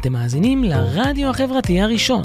[0.00, 2.22] אתם מאזינים לרדיו החברתי הראשון.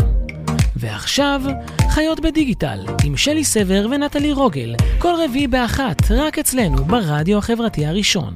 [0.76, 1.42] ועכשיו,
[1.90, 8.36] חיות בדיגיטל, עם שלי סבר ונטלי רוגל, כל רביעי באחת, רק אצלנו, ברדיו החברתי הראשון.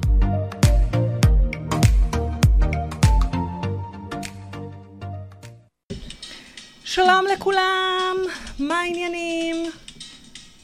[6.83, 8.15] שלום לכולם,
[8.59, 9.55] מה העניינים?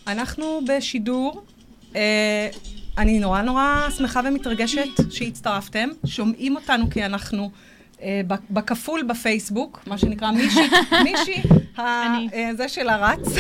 [0.07, 1.44] אנחנו בשידור.
[1.96, 2.50] אה,
[2.98, 5.89] אני נורא נורא שמחה ומתרגשת שהצטרפתם.
[6.05, 7.52] שומעים אותנו כי אנחנו
[8.49, 11.41] בכפול בפייסבוק, מה שנקרא מישי,
[11.77, 11.81] ה-
[12.34, 13.27] אה, זה של הרץ.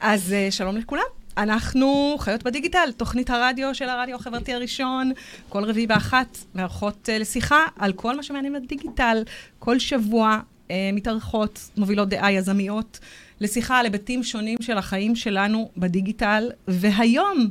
[0.00, 1.02] אז אה, שלום לכולם.
[1.36, 5.12] אנחנו חיות בדיגיטל, תוכנית הרדיו של הרדיו החברתי הראשון,
[5.48, 9.22] כל רביעי באחת, מארחות אה, לשיחה על כל מה שמעניין בדיגיטל.
[9.58, 10.38] כל שבוע
[10.70, 12.98] אה, מתארחות, מובילות דעה יזמיות,
[13.40, 16.50] לשיחה על היבטים שונים של החיים שלנו בדיגיטל.
[16.68, 17.50] והיום,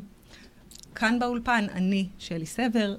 [0.95, 2.95] כאן באולפן, אני, שלי סבר,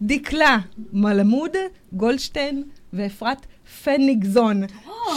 [0.00, 0.58] ודקלה
[0.92, 1.50] מלמוד,
[1.92, 3.46] גולדשטיין ואפרת
[3.84, 4.62] פניגזון.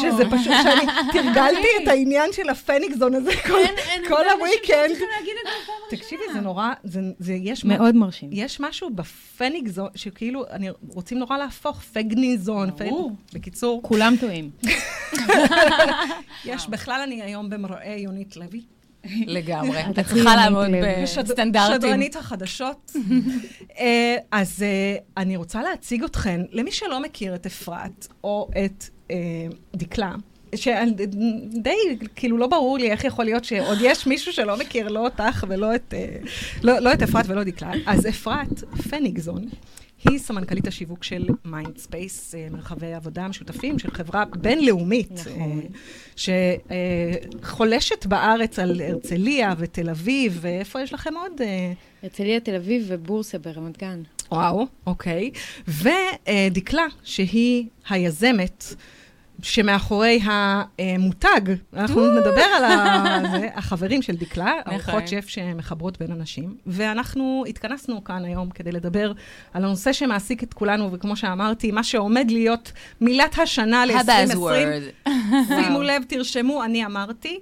[0.01, 3.59] שזה פשוט, שאני תרגלתי את העניין של הפניגזון הזה כל,
[4.07, 4.97] כל הוויקנד.
[5.89, 7.65] תקשיבי, זה נורא, זה, זה יש...
[7.65, 8.29] מה- מאוד מרשים.
[8.33, 12.69] יש משהו בפניגזון, שכאילו, אני, רוצים נורא להפוך פגניזון.
[12.69, 13.11] ברור.
[13.25, 13.33] פ...
[13.33, 14.49] בקיצור, כולם טועים.
[16.45, 18.61] יש, בכלל אני היום במראה יונית לוי.
[19.28, 19.81] לגמרי.
[19.89, 20.67] את צריכה לעמוד
[21.03, 21.75] בסטנדרטים.
[21.75, 22.92] שדרנית החדשות.
[23.80, 29.16] אה, אז אה, אני רוצה להציג אתכן, למי שלא מכיר את אפרת, או את אה,
[29.75, 30.11] דקלה,
[30.55, 31.75] שדי,
[32.16, 35.75] כאילו, לא ברור לי איך יכול להיות שעוד יש מישהו שלא מכיר לא אותך ולא
[35.75, 35.94] את,
[36.64, 37.72] לא, לא את אפרת ולא דקלה.
[37.86, 39.45] אז אפרת פניגזון.
[40.03, 45.61] היא סמנכ"לית השיווק של Mindspace, מרחבי עבודה משותפים של חברה בינלאומית, נכון.
[46.16, 51.42] שחולשת בארץ על הרצליה ותל אביב, ואיפה יש לכם עוד?
[51.42, 54.02] אה, הרצליה, תל אביב ובורסה ברמת גן.
[54.31, 55.31] וואו, אוקיי.
[55.67, 58.64] ודקלה, שהיא היזמת
[59.41, 61.41] שמאחורי המותג,
[61.73, 62.64] אנחנו נדבר על
[63.31, 65.08] זה, החברים של דקלה, ארוחות נכון.
[65.08, 69.11] שף שמחברות בין אנשים, ואנחנו התכנסנו כאן היום כדי לדבר
[69.53, 72.71] על הנושא שמעסיק את כולנו, וכמו שאמרתי, מה שעומד להיות
[73.02, 74.11] מילת השנה ל-2020.
[74.11, 75.09] ה-Buzzword.
[75.64, 77.39] שימו לב, תרשמו, אני אמרתי.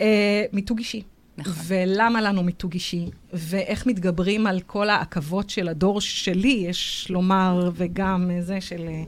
[0.00, 1.02] אה, מיתוג אישי.
[1.38, 1.52] נכון.
[1.66, 8.30] ולמה לנו מיתוג אישי, ואיך מתגברים על כל העכבות של הדור שלי, יש לומר, וגם
[8.30, 9.02] אה, זה של אה,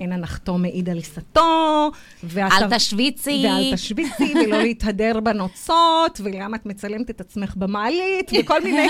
[0.00, 1.90] אין הנחתום מעיד על עיסתו,
[2.24, 3.44] ואתה- אל תשוויצי.
[3.46, 8.86] ואל תשוויצי, ולא להתהדר בנוצות, ולמה את מצלמת את עצמך במעלית, וכל מיני,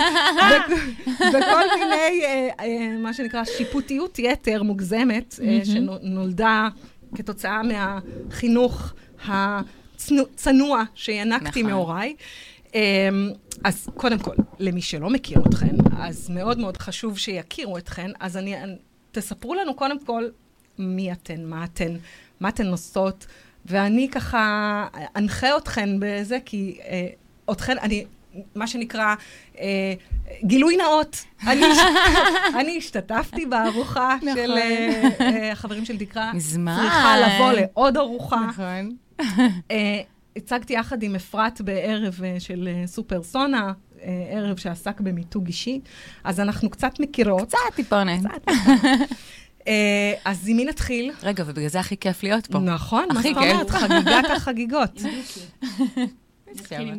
[1.33, 6.69] וכל מיני, אה, אה, מה שנקרא, שיפוטיות יתר מוגזמת, אה, שנולדה
[7.15, 8.93] כתוצאה מהחינוך
[9.29, 11.73] הצנוע שינקתי נכון.
[11.73, 12.15] מהוריי.
[12.75, 12.81] אמ,
[13.65, 18.55] אז קודם כל, למי שלא מכיר אתכן, אז מאוד מאוד חשוב שיכירו אתכן, אז אני,
[19.13, 20.25] תספרו לנו קודם כל
[20.79, 21.97] מי אתן, מה אתן,
[22.41, 23.27] מה אתן עושות,
[23.67, 24.87] ואני ככה
[25.17, 27.09] אנחה אתכן בזה, כי אה,
[27.53, 28.05] אתכן, אני,
[28.55, 29.15] מה שנקרא,
[29.59, 29.95] אה,
[30.45, 31.25] גילוי נאות.
[31.47, 31.63] אני,
[32.61, 34.35] אני השתתפתי בארוחה נכון.
[34.35, 36.33] של אה, אה, החברים של דקלה.
[36.33, 36.77] מזמן.
[36.77, 38.47] צריכה לבוא לעוד ארוחה.
[38.49, 38.97] נכון.
[39.71, 40.01] אה,
[40.37, 45.81] הצגתי יחד עם אפרת בערב אה, של אה, סופר סונה, אה, ערב שעסק במיתוג אישי,
[46.25, 47.49] אז אנחנו קצת מכירות.
[47.49, 48.27] קצת טיפונת.
[48.49, 48.55] אה,
[50.25, 51.13] אז עם מי נתחיל?
[51.23, 52.59] רגע, ובגלל זה הכי כיף להיות פה.
[52.59, 53.53] נכון, מה הכי זאת כיף.
[53.53, 53.71] אומרת?
[53.71, 55.01] חגיגת החגיגות.
[56.55, 56.95] נתחיל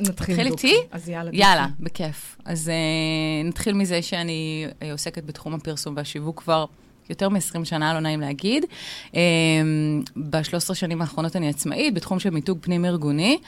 [0.00, 0.46] נתחיל.
[0.46, 0.74] איתי?
[0.90, 1.30] אז יאללה.
[1.34, 2.36] יאללה, בכיף.
[2.44, 6.64] אז uh, נתחיל מזה שאני עוסקת בתחום הפרסום והשיווק כבר
[7.10, 8.64] יותר מ-20 שנה, לא נעים להגיד.
[9.12, 9.16] Um,
[10.16, 13.38] ב-13 שנים האחרונות אני עצמאית בתחום של מיתוג פנים-ארגוני,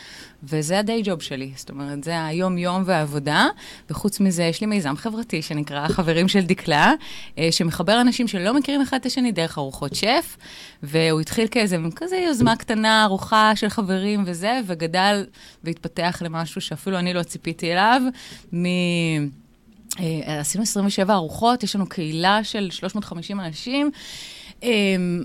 [0.43, 1.51] וזה הדיי ג'וב שלי.
[1.57, 3.47] זאת אומרת, זה היום-יום והעבודה,
[3.91, 6.93] וחוץ מזה יש לי מיזם חברתי שנקרא חברים של דקלה,
[7.35, 10.37] uh, שמחבר אנשים שלא מכירים אחד את השני דרך ארוחות שף,
[10.83, 15.27] והוא התחיל כאיזה כזה יוזמה קטנה, ארוחה של חברים וזה, וגדל
[15.65, 18.03] והתפתח למשהו שאפילו אני לא ציפיתי אליו,
[18.55, 18.67] מ...
[20.01, 23.91] אה, עשינו 27 ארוחות, יש לנו קהילה של 350 אנשים.
[24.65, 24.69] אה,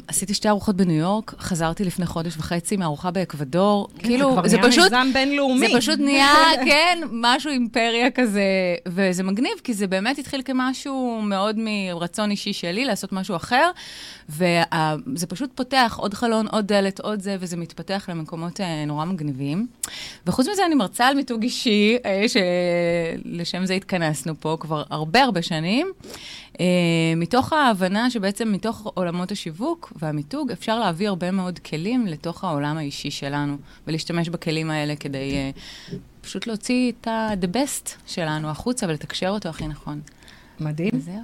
[0.08, 3.88] עשיתי שתי ארוחות בניו יורק, חזרתי לפני חודש וחצי מארוחה באקוודור.
[3.98, 4.84] כאילו, כבר זה נהיה פשוט...
[4.84, 5.68] מיזם בינלאומי.
[5.68, 6.34] זה פשוט נהיה,
[6.66, 8.44] כן, משהו אימפריה כזה,
[8.88, 13.72] וזה מגניב, כי זה באמת התחיל כמשהו מאוד מרצון אישי שלי לעשות משהו אחר,
[14.30, 19.68] וזה פשוט פותח עוד חלון, עוד דלת, עוד זה, וזה מתפתח למקומות אה, נורא מגניבים.
[20.28, 25.42] וחוץ מזה, אני מרצה על מיתוג אישי, אה, שלשם זה התכנסנו פה כבר הרבה הרבה
[25.42, 25.88] שנים.
[26.60, 26.66] אה,
[27.18, 33.12] מתוך ההבנה שבעצם מתוך עולמות השיווק והמיתוג, אפשר להביא הרבה מאוד כלים לתוך העולם האישי
[33.12, 33.58] שלנו,
[33.88, 35.52] ולהשתמש בכלים האלה כדי אה,
[36.22, 40.02] פשוט להוציא את ה-the best שלנו החוצה ולתקשר אותו הכי נכון.
[40.60, 40.92] מדהים.
[40.94, 41.22] וזהו.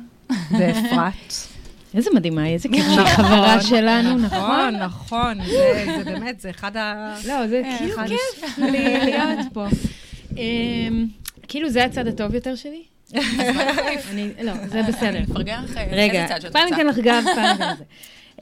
[0.52, 1.34] ואפרת?
[1.94, 4.76] איזה מדהימה, איזה כיף שהיא חברה שלנו, נכון?
[4.76, 7.16] נכון, נכון, זה זה באמת, זה אחד ה...
[7.28, 9.66] לא, זה כאילו אחד כיף להיות פה.
[10.38, 11.06] אמ,
[11.48, 12.84] כאילו, זה הצד הטוב יותר שלי?
[14.12, 15.20] אני- לא, זה בסדר.
[15.20, 16.70] נפרגן לך רגע, איזה צד שאת פעם.
[16.70, 17.84] ניתן לך גב, פעם ניתן לך זה.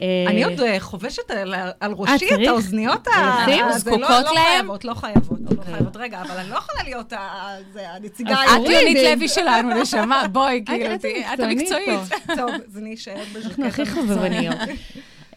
[0.01, 2.47] אה, אני עוד אה, חובשת על על ראשי את?
[2.47, 3.45] האוזניות ה...
[3.47, 3.65] לשים?
[3.71, 4.43] זה זקוקות לא- לא להם?
[4.51, 5.73] חייבות, לא חייבות, לא אוקיי.
[5.73, 5.97] חייבות.
[5.97, 7.57] רגע, אבל אני לא יכולה להיות ה-
[7.95, 10.95] הנציגה אז את יונית לוי שלנו, נשמה, בואי, כאילו,
[11.33, 11.99] את המקצועית.
[12.35, 13.59] טוב, אז אני אשאר בז'קט.
[13.59, 13.91] אנחנו הכי.
[13.93, 14.55] חובבניות.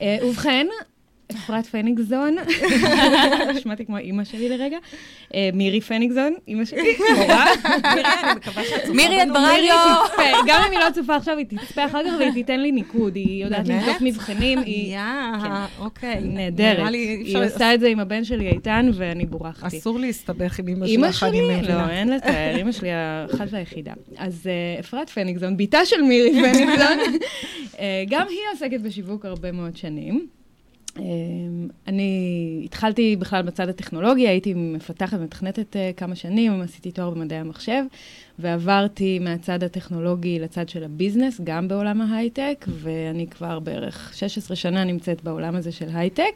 [0.03, 0.67] אה, ובכן,
[1.37, 2.37] אפרת פניגזון,
[3.57, 4.79] נשמעתי כמו אימא שלי לרגע,
[5.35, 7.45] אה, מירי פניגזון, אימא שלי, מורה.
[7.95, 9.29] מירי, אני מקווה שאת צופה מירי, את.
[9.29, 9.75] ברדיו.
[10.47, 13.17] גם אם היא לא צופה עכשיו, היא תצפה אחר כך והיא תיתן לי ניקוד.
[13.17, 13.69] היא יודעת?
[13.69, 16.15] לבדוק מבחנים, היא יאה, אוקיי.
[16.15, 16.93] היא נהדרת.
[16.93, 19.79] היא עושה את זה עם הבן שלי איתן, ואני בורחתי.
[19.79, 21.57] אסור להסתבך עם אימא שלך, אני שלי?
[21.57, 21.87] מבינה.
[21.87, 23.93] לא, אין לתאר, אימא שלי האחת והיחידה.
[24.17, 26.99] אז אה, אפרת פניגזון, בתה של מירי פניגזון,
[27.79, 30.27] אה, גם היא עוסקת בשיווק הרבה מאוד שנים.
[30.99, 31.03] אה,
[31.87, 37.83] אני התחלתי בכלל בצד הטכנולוגי, הייתי מפתחת ומתכנתת אה, כמה שנים, עשיתי תואר במדעי המחשב,
[38.39, 45.23] ועברתי מהצד הטכנולוגי לצד של הביזנס, גם בעולם ההייטק, ואני כבר בערך 16 שנה נמצאת
[45.23, 46.33] בעולם הזה של הייטק,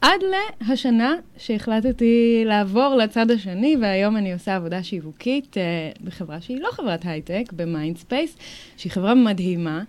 [0.00, 0.20] עד
[0.60, 5.62] להשנה שהחלטתי לעבור לצד השני, והיום אני עושה עבודה שיווקית אה,
[6.04, 8.36] בחברה שהיא לא חברת הייטק, ב Mindspace,
[8.76, 9.82] שהיא חברה מדהימה.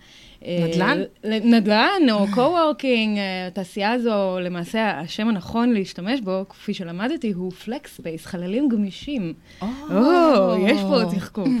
[0.46, 1.02] אה, נדל"ן?
[1.24, 7.96] נדל"ן או co-working, אה, התעשייה הזו, למעשה השם הנכון להשתמש בו, כפי שלמדתי, הוא flex
[7.96, 9.32] space, חללים גמישים.
[9.62, 11.58] או, יש פה תחכום.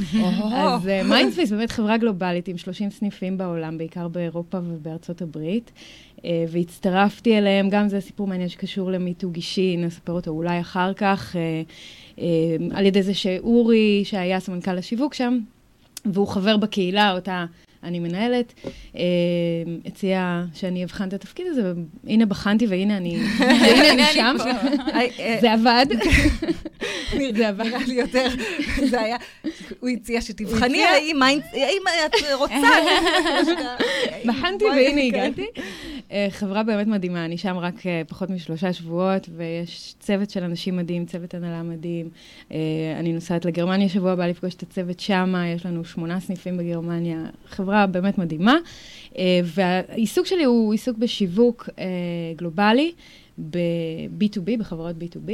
[0.54, 5.70] אז Mindspace באמת חברה גלובלית עם 30 סניפים בעולם, בעיקר באירופה ובארצות הברית.
[6.24, 11.36] אה, והצטרפתי אליהם, גם זה סיפור מעניין שקשור למיתוג אישי, נספר אותו אולי אחר כך,
[11.36, 11.62] אה,
[12.18, 15.38] אה, על ידי זה שאורי, שהיה סמנכ"ל השיווק שם,
[16.04, 17.44] והוא חבר בקהילה, אותה
[17.86, 18.54] אני מנהלת,
[18.96, 19.02] אה,
[19.86, 21.72] הציע שאני אבחן את התפקיד הזה,
[22.04, 23.18] והנה בחנתי והנה אני,
[24.14, 24.36] שם.
[24.92, 25.86] היי, אה, זה עבד.
[27.36, 27.64] זה עבד.
[27.64, 28.28] נראה לי יותר,
[28.90, 29.16] זה היה,
[29.80, 30.84] הוא הציע שתבחני?
[30.84, 32.54] האם את רוצה.
[34.26, 35.02] בחנתי והנה.
[35.02, 35.46] הגעתי.
[36.12, 40.76] אה, חברה באמת מדהימה, אני שם רק אה, פחות משלושה שבועות, ויש צוות של אנשים
[40.76, 42.08] מדהים, צוות הנהלה מדהים.
[42.52, 42.56] אה,
[43.00, 47.18] אני נוסעת לגרמניה שבוע הבא לפגוש את הצוות שמה, יש לנו שמונה סניפים בגרמניה,
[47.48, 48.56] חברה באמת מדהימה.
[49.18, 51.84] אה, והעיסוק שלי הוא עיסוק בשיווק אה,
[52.36, 52.92] גלובלי,
[53.38, 55.32] ב-B2B, בחברות B2B.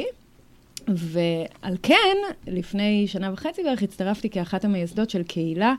[0.88, 2.16] ועל כן,
[2.46, 5.74] לפני שנה וחצי בערך הצטרפתי כאחת המייסדות של קהילה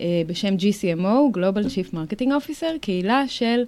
[0.00, 3.62] אה, בשם GCMO, Global Chief Marketing Officer, קהילה של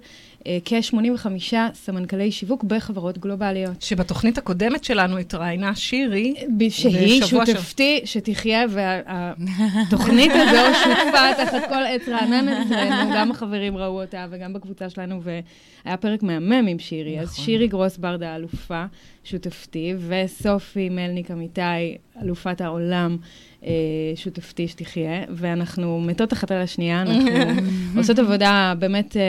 [0.65, 1.27] כ-85
[1.73, 3.81] סמנכלי שיווק בחברות גלובליות.
[3.81, 6.33] שבתוכנית הקודמת שלנו התראיינה שירי,
[6.69, 14.25] שהיא שותפתי, שתחיה, והתוכנית הזו שותפה תחת כל עץ רענן אצלנו, גם החברים ראו אותה
[14.29, 17.19] וגם בקבוצה שלנו, והיה פרק מהמם עם שירי.
[17.19, 17.45] אז נכון.
[17.45, 18.85] שירי גרוס ברדה, האלופה,
[19.23, 23.17] שותפתי, וסופי מלניק אמיתי, אלופת העולם,
[23.63, 23.71] אה,
[24.15, 27.29] שותפתי שתחיה, ואנחנו מתות אחת על השנייה, אנחנו
[27.97, 29.21] עושות עבודה באמת אה,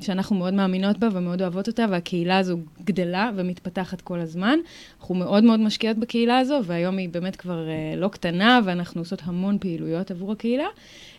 [0.00, 4.58] שאנחנו מאוד מאמינות בה ומאוד אוהבות אותה, והקהילה הזו גדלה ומתפתחת כל הזמן.
[5.00, 9.22] אנחנו מאוד מאוד משקיעות בקהילה הזו, והיום היא באמת כבר אה, לא קטנה, ואנחנו עושות
[9.24, 10.66] המון פעילויות עבור הקהילה.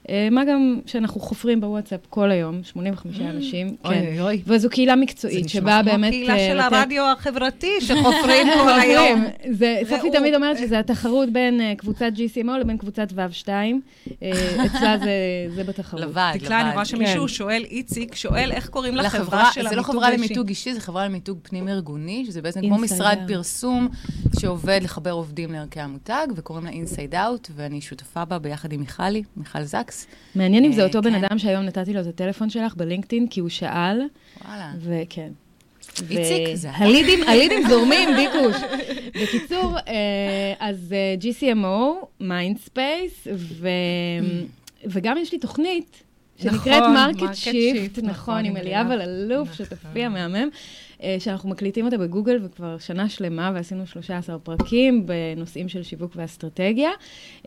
[0.09, 3.87] אה, מה גם שאנחנו חופרים בוואטסאפ כל היום, 85 אנשים, Mm.
[3.87, 4.05] אוי כן.
[4.07, 4.41] אוי אוי.
[4.47, 6.11] וזו קהילה זה מקצועית, נשמע שבאה כמו באמת...
[6.11, 9.25] קהילה אה, של לתת- הרדיו החברתי שחופרים כל היום.
[9.51, 10.11] זה, סופי.
[10.11, 13.47] תמיד אומרת שזה התחרות בין אה, קבוצת GCMO לבין קבוצת וו2.
[14.23, 14.31] אה,
[14.65, 15.09] אצלה זה,
[15.55, 16.01] זה בתחרות.
[16.03, 16.43] לבד, לבד.
[16.45, 17.27] דקלה, אני רואה שמישהו כן.
[17.27, 20.11] שואל, איציק, שואל איך קוראים לחברה, של זה לא המיתוג חברה.
[20.11, 23.17] למיתוג אישי, זה חברה למיתוג פנים-ארגוני, שזה בעצם כמו משרד.
[23.27, 23.87] פרסום
[24.39, 29.23] שעובד לחבר עובדים לערכי המותג, וקוראים לה Inside Out, ואני שותפה בה ביחד עם מיכלי,
[29.37, 29.94] מיכל זקס.
[30.35, 31.23] מעניין אם זה אה, אותו בן כן.
[31.23, 34.01] אדם שהיום נתתי לו את הטלפון שלך ב LinkedIn, כי הוא שאל,
[34.45, 34.71] וואלה.
[34.79, 35.29] וכן.
[36.09, 36.71] איציק, זה.
[37.27, 38.55] הלידים, זורמים, ביקוש.
[39.23, 43.27] בקיצור, אה, אז אה, כ CMO, Mindspace,
[44.85, 46.03] וגם יש לי תוכנית
[46.37, 48.91] שנקראת נכון, Market Shift, נכון, נכון, עם אליאב.
[48.91, 49.65] אלאלוף, נכון.
[49.65, 50.47] שותפי המהמם, אה,
[51.19, 56.89] שאנחנו מקליטים אותה בגוגל וכבר שנה שלמה, ועשינו 13 פרקים בנושאים של שיווק ואסטרטגיה,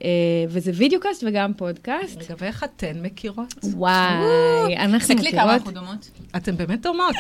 [0.05, 0.09] אה,
[0.49, 2.23] וזה videocast וגם פודקאסט.
[2.23, 3.55] רגע, ואיך אתן מכירות?
[3.63, 5.67] וואי, אנחנו תסתכלי כמה מכירות...
[5.67, 6.11] אנחנו דומות.
[6.37, 7.17] אתן באמת דומות.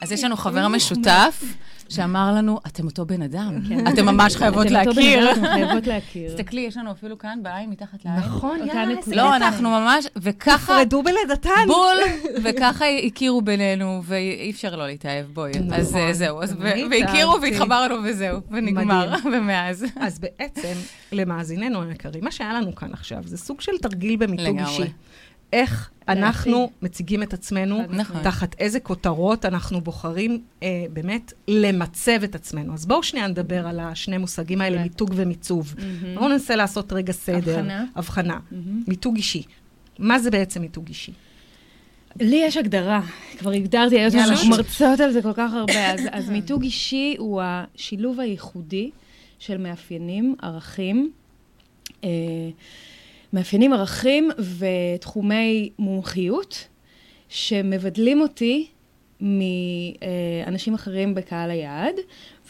[0.00, 1.42] אז יש לנו חבר משותף
[1.88, 3.54] שאמר לנו, אתם אותו בן אדם.
[3.68, 3.86] כן.
[3.86, 5.30] אתם ממש חייבות אתם אותו בן להכיר.
[5.32, 6.30] אדם, אתם חייבות להכיר.
[6.30, 8.18] תסתכלי, יש לנו אפילו כאן בעין, מתחת לעין.
[8.18, 9.36] נכון, יאללה, לא.
[9.36, 11.50] אנחנו ממש, וככה, נפרדו בלידתן.
[11.66, 11.96] בול,
[12.44, 15.52] וככה הכירו בינינו, ואי אפשר לא להתאהב, בואי.
[15.74, 16.00] אז נכון.
[16.00, 17.40] אה, זהו, אז גם אני ו- והכירו.
[17.42, 19.86] והתחברנו וזהו, ונגמר, ומאז.
[20.00, 20.72] אז בעצם,
[21.12, 24.62] למאזיננו היקרים, מה שהיה לנו כאן עכשיו זה סוג של תרגיל במיתוג לגמרי.
[24.70, 24.92] אישי.
[25.52, 28.22] איך אנחנו מציגים את עצמנו, נכון.
[28.22, 32.74] תחת איזה כותרות אנחנו בוחרים אה, באמת למצב את עצמנו.
[32.74, 34.82] אז בואו שנייה נדבר על השני מושגים האלה, כן.
[34.82, 35.74] מיתוג ומיצוב.
[36.14, 37.58] בואו ננסה לעשות רגע סדר.
[37.58, 37.84] הבחנה.
[37.96, 38.38] הבחנה.
[38.50, 38.82] מהמם.
[38.88, 39.42] מיתוג אישי.
[39.98, 41.12] מה זה בעצם מיתוג אישי?
[42.20, 43.00] לי יש הגדרה,
[43.38, 44.50] כבר הגדרתי, היות שאנחנו.
[44.50, 48.90] מרצות על זה כל כך הרבה, אז, אז מיתוג אישי הוא השילוב הייחודי
[49.38, 51.10] של מאפיינים, ערכים,
[52.04, 52.08] אה,
[53.36, 56.68] מאפיינים, ערכים ותחומי מומחיות,
[57.28, 58.66] שמבדלים אותי
[59.20, 61.94] מאנשים אחרים בקהל היעד,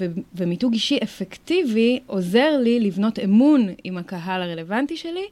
[0.00, 5.24] ו- ומיתוג אישי אפקטיבי עוזר לי לבנות אמון עם הקהל הרלוונטי שלי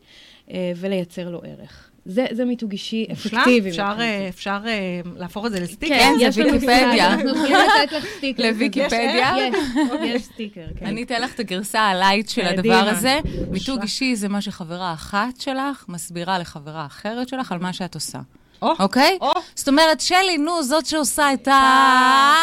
[0.51, 1.91] אה, ולייצר לו ערך.
[2.07, 3.07] זה, זה מיתוג אישי?
[3.13, 3.71] אפקטיבי.
[3.71, 3.95] אפשר.
[4.01, 5.99] אה, אפשר אה, להפוך את זה לסטיקר?
[5.99, 6.87] כן, זה יש לנו ויקיפדיה.
[6.89, 8.43] סטיקר, אנחנו יכולים לתת לך סטיקר.
[8.43, 9.33] לוויקיפדיה?
[9.39, 9.55] יש,
[10.03, 10.87] יש סטיקר, כן.
[10.87, 12.89] אני אתן לך את הגרסה ה light של הדבר.
[12.89, 13.21] הזה.
[13.51, 18.19] מיתוג אישי זה מה שחברה אחת שלך מסבירה לחברה אחרת שלך על מה שאת עושה.
[18.63, 19.19] או, אוקיי?
[19.21, 19.33] או.
[19.55, 22.35] זאת אומרת, שלי, נו, זאת שעושה את ה...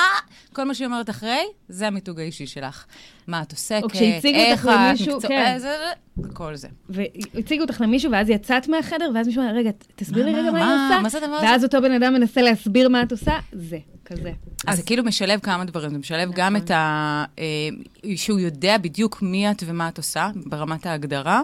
[0.53, 1.39] כל מה שהיא אומרת אחרי,
[1.70, 2.86] זה המיתוג האישי שלך.
[3.27, 4.70] מה את עוסקת, איך את,
[5.01, 5.34] מקצוע- כן.
[5.48, 5.75] אה, זה-
[6.17, 6.67] זה- כל זה.
[6.89, 10.65] והציגו אותך למישהו, ואז יצאת מהחדר, ואז מישהו אומר, רגע, תסביר לי רגע מה מה,
[10.86, 11.01] היא עושה.
[11.01, 11.46] מה זה הדבר הזה?
[11.46, 14.31] ואז אותו בן אדם מנסה להסביר מה את עושה, זה, כזה.
[14.67, 17.24] אז זה כאילו משלב כמה דברים, זה משלב גם את ה...
[17.39, 17.43] אה,
[18.15, 21.41] שהוא יודע בדיוק מי את ומה את עושה, ברמת ההגדרה,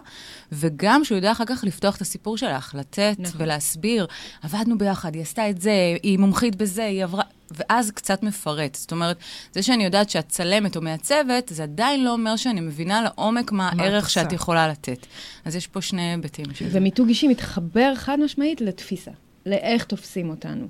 [0.52, 3.42] וגם שהוא יודע אחר כך לפתוח את הסיפור שלך, לתת נכון.
[3.42, 4.08] ולהסביר,
[4.44, 5.72] עבדנו ביחד, היא עשתה את זה,
[6.04, 7.24] היא מומחית בזה, היא עברה...
[7.52, 8.76] ואז קצת מפרט.
[8.76, 9.18] זאת אומרת,
[9.54, 13.70] זה שאני יודעת שאת צלמת או מעצבת, זה עדיין לא אומר שאני מבינה לעומק מה
[13.74, 14.10] מה הערך.
[14.10, 15.06] שאת יכולה לתת.
[15.46, 16.46] אז יש פה שני היבטים.
[16.62, 19.12] ומיתוג אישי מתחבר חד משמעית לתפיסה,
[19.46, 20.68] לאיך תופסים אותנו.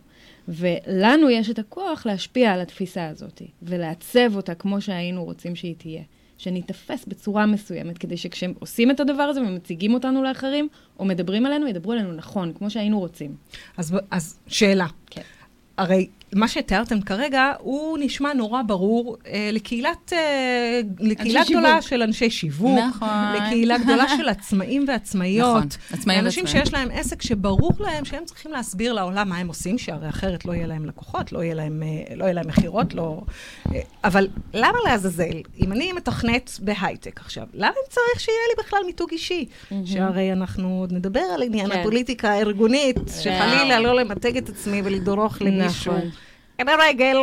[0.48, 6.01] ולנו יש את הכוח להשפיע על התפיסה הזאת, ולעצב אותה כמו שהיינו רוצים שהיא תהיה.
[6.38, 10.67] שניתפס בצורה מסוימת, כדי שכשהם עושים את הדבר הזה ומציגים אותנו לאחרים,
[11.00, 13.36] או מדברים עלינו, ידברו עלינו נכון, כמו שהיינו רוצים.
[13.77, 14.88] אז, אז שאלה.
[15.10, 15.22] כן.
[15.77, 21.81] הרי מה שתיארתם כרגע, הוא נשמע נורא ברור אה, לקהילת, אה, לקהילה גדולה שיווק.
[21.81, 23.34] של אנשי שיווק, נכון.
[23.36, 25.57] לקהילה גדולה של עצמאים ועצמאיות.
[25.57, 26.65] נכון, עצמאים אנשים ועצמאים.
[26.65, 30.53] שיש להם עסק שברור להם שהם צריכים להסביר לעולם מה הם עושים, שהרי אחרת לא
[30.53, 33.22] יהיה להם לקוחות, לא יהיה להם, אה, לא יהיה להם מכירות, לא...
[33.75, 38.79] אה, אבל למה לעזאזל, אם אני מתכנת בהייטק עכשיו, למה אני צריך שיהיה לי בכלל
[38.86, 39.46] מיתוג אישי?
[39.86, 41.79] שהרי אנחנו עוד נדבר על עניין כן.
[41.79, 45.93] הפוליטיקה הארגונית, שחלילה לא למתג את עצמי ולדרוך למישהו.
[45.93, 46.10] נכון.
[46.62, 47.18] עם הרגל.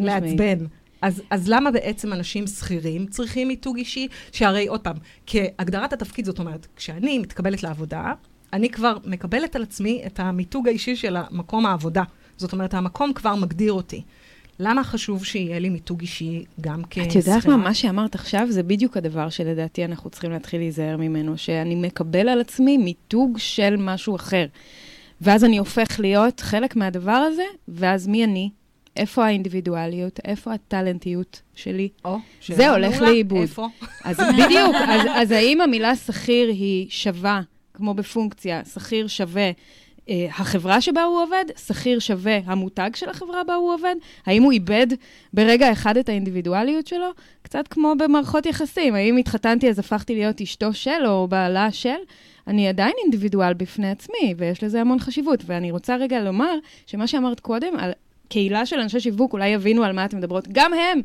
[0.00, 0.58] לעצבן.
[1.02, 4.08] אז, אז למה בעצם אנשים שכירים צריכים מיתוג אישי?
[4.32, 8.12] שהרי, עוד פעם, כהגדרת התפקיד, זאת אומרת, כשאני מתקבלת לעבודה,
[8.52, 12.02] אני כבר מקבלת על עצמי את המיתוג האישי של מקום העבודה.
[12.36, 14.02] זאת אומרת, המקום כבר מגדיר אותי.
[14.60, 17.06] למה חשוב שיהיה לי מיתוג אישי גם כשכירה?
[17.06, 21.38] את יודעת מה, מה שאמרת עכשיו זה בדיוק הדבר שלדעתי אנחנו צריכים להתחיל להיזהר ממנו,
[21.38, 24.46] שאני מקבל על עצמי מיתוג של משהו אחר.
[25.20, 28.50] ואז אני הופך להיות חלק מהדבר הזה, ואז מי אני?
[28.98, 30.20] איפה האינדיבידואליות?
[30.24, 31.88] איפה הטלנטיות שלי?
[32.04, 32.16] או,
[32.48, 33.00] זה הולך.
[33.00, 33.40] לאיבוד.
[33.42, 33.68] איפה?
[34.04, 37.40] אז בדיוק, אז, אז האם המילה שכיר היא שווה,
[37.74, 39.50] כמו בפונקציה, שכיר שווה
[40.08, 43.94] אה, החברה שבה הוא עובד, שכיר שווה המותג של החברה בה הוא עובד?
[44.26, 44.86] האם הוא איבד
[45.32, 47.10] ברגע אחד את האינדיבידואליות שלו?
[47.42, 51.98] קצת כמו במערכות יחסים, האם התחתנתי אז הפכתי להיות אשתו של או בעלה של?
[52.46, 55.42] אני עדיין אינדיבידואל בפני עצמי, ויש לזה המון חשיבות.
[55.46, 56.54] ואני רוצה רגע לומר
[56.86, 57.92] שמה שאמרת קודם, על
[58.28, 61.00] קהילה של אנשי שיווק, אולי יבינו על מה אתם מדברות, גם הם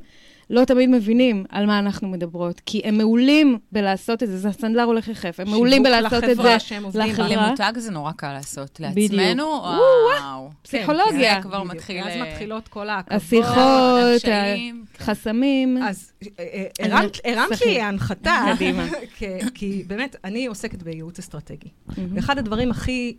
[0.50, 4.84] לא תמיד מבינים על מה אנחנו מדברות, כי הם מעולים בלעשות את זה, זה הסנדלר
[4.84, 7.08] הולך יחף, הם מעולים שיווק בלעשות את לחברה זה שהם עובדים בה.
[7.08, 7.48] לחברה.
[7.48, 8.80] למותג זה נורא קל לעשות.
[8.80, 10.50] לעצמנו, וואו.
[10.62, 11.36] פסיכולוגיה.
[11.36, 11.63] זה כבר.
[11.63, 12.03] מתחיל...
[12.03, 13.22] ואז אה, מתחילות כל העכבות.
[13.22, 14.86] השיחות, הקשיים.
[15.00, 15.77] חסמים.
[15.84, 16.46] אז אה,
[16.80, 17.18] אה, הרמת-.
[17.65, 18.44] לי הנחתה.
[19.18, 21.70] כי- כי באמת, אני עוסקת בייעוץ אסטרטגי.
[22.13, 23.15] ואחד הדברים הכי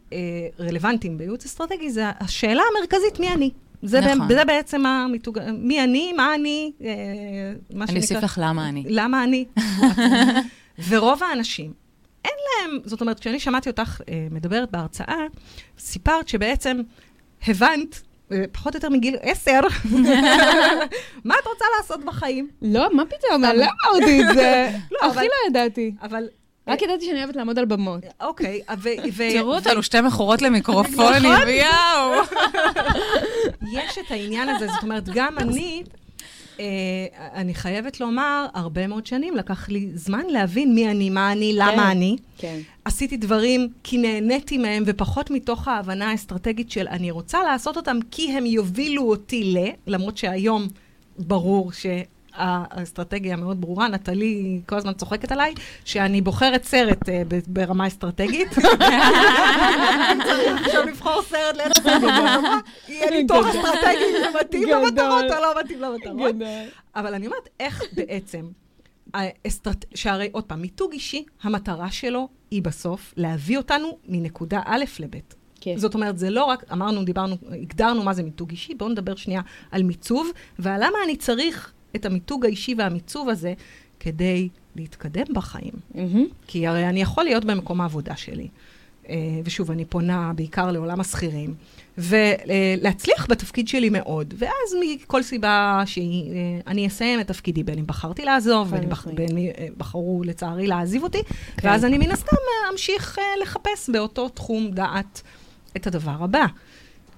[0.61, 3.51] רלוונטיים בייעוץ אסטרטגי זה השאלה המרכזית, מי אני?
[3.85, 4.13] זה, נכון.
[4.13, 4.29] נכון.
[4.29, 6.89] זה בעצם המיתוג, מי אני, מה אני, אה,
[7.75, 8.85] מה אני אוסיף לך למה אני.
[8.89, 9.45] למה אני?
[10.89, 11.73] ורוב האנשים,
[12.25, 12.33] אין
[12.71, 15.17] להם, זאת אומרת, כשאני שמעתי אותך אה, מדברת בהרצאה,
[15.79, 16.81] סיפרת שבעצם
[17.47, 19.61] הבנת, אה, פחות או יותר מגיל עשר,
[21.25, 22.49] מה את רוצה לעשות בחיים.
[22.63, 23.65] לא, מה פתאום, לא
[23.95, 24.71] אמרתי את זה.
[24.93, 25.95] לא, הכי אבל- לא ידעתי.
[26.03, 26.25] אבל,
[26.69, 28.01] רק ידעתי שאני אוהבת לעמוד על במות.
[28.21, 28.89] אוקיי, ו...
[29.13, 31.49] ו- תראו אותנו, שתי מכורות למיקרופונים, נכון.
[31.49, 32.23] יואו.
[33.79, 35.83] יש את העניין הזה, זאת אומרת, גם אני,
[36.61, 36.65] אה,
[37.35, 41.73] אני חייבת לומר, הרבה מאוד שנים לקח לי זמן להבין מי אני, מה אני, למה
[41.73, 41.79] כן.
[41.81, 42.17] אני.
[42.39, 42.59] כן.
[42.85, 48.33] עשיתי דברים כי נהניתי מהם, ופחות מתוך ההבנה האסטרטגית של אני רוצה לעשות אותם כי
[48.33, 50.69] הם יובילו אותי ל, למרות שהיום
[51.19, 51.87] ברור ש...
[52.35, 58.49] האסטרטגיה מאוד ברורה, נטלי כל הזמן צוחקת עליי, שאני בוחרת סרט אה, ברמה אסטרטגית.
[60.25, 62.03] צריך עכשיו לבחור סרט לאיזה סרט
[62.89, 64.69] יהיה לי תוך אסטרטגי, זה מתאים.
[64.69, 66.35] למטרות או לא מתאים למטרות.
[66.97, 68.47] אבל אני אומרת, איך בעצם,
[69.15, 69.85] האסטרט...
[69.95, 75.11] שהרי עוד פעם, מיתוג אישי, המטרה שלו היא בסוף להביא אותנו מנקודה א' לב'.
[75.61, 75.77] כן.
[75.77, 79.41] זאת אומרת, זה לא רק, אמרנו, דיברנו, הגדרנו מה זה מיתוג אישי, בואו נדבר שנייה
[79.71, 83.55] על מיצוב, ועל למה אני צריך את המיתוג האישי והמיצוב הזה
[84.01, 85.73] כדי להתקדם בחיים.
[85.95, 86.27] מהמם.
[86.47, 88.49] כי הרי אני יכול להיות במקום העבודה שלי.
[89.09, 91.55] אה, ושוב, אני פונה בעיקר לעולם השכירים,
[91.99, 96.33] ולהצליח בתפקיד שלי מאוד, ואז מכל סיבה שהיא,
[96.67, 100.67] אה, אסיים את תפקידי, בין אם בחרתי לעזוב, בין אם בח- אם אה, בחרו לצערי
[100.67, 101.23] להעזיב אותי,
[101.57, 101.69] כן.
[101.69, 102.37] ואז אני מן הסתם
[102.73, 105.23] אמשיך לחפש באותו תחום דעת
[105.77, 106.47] את הדבר הבא.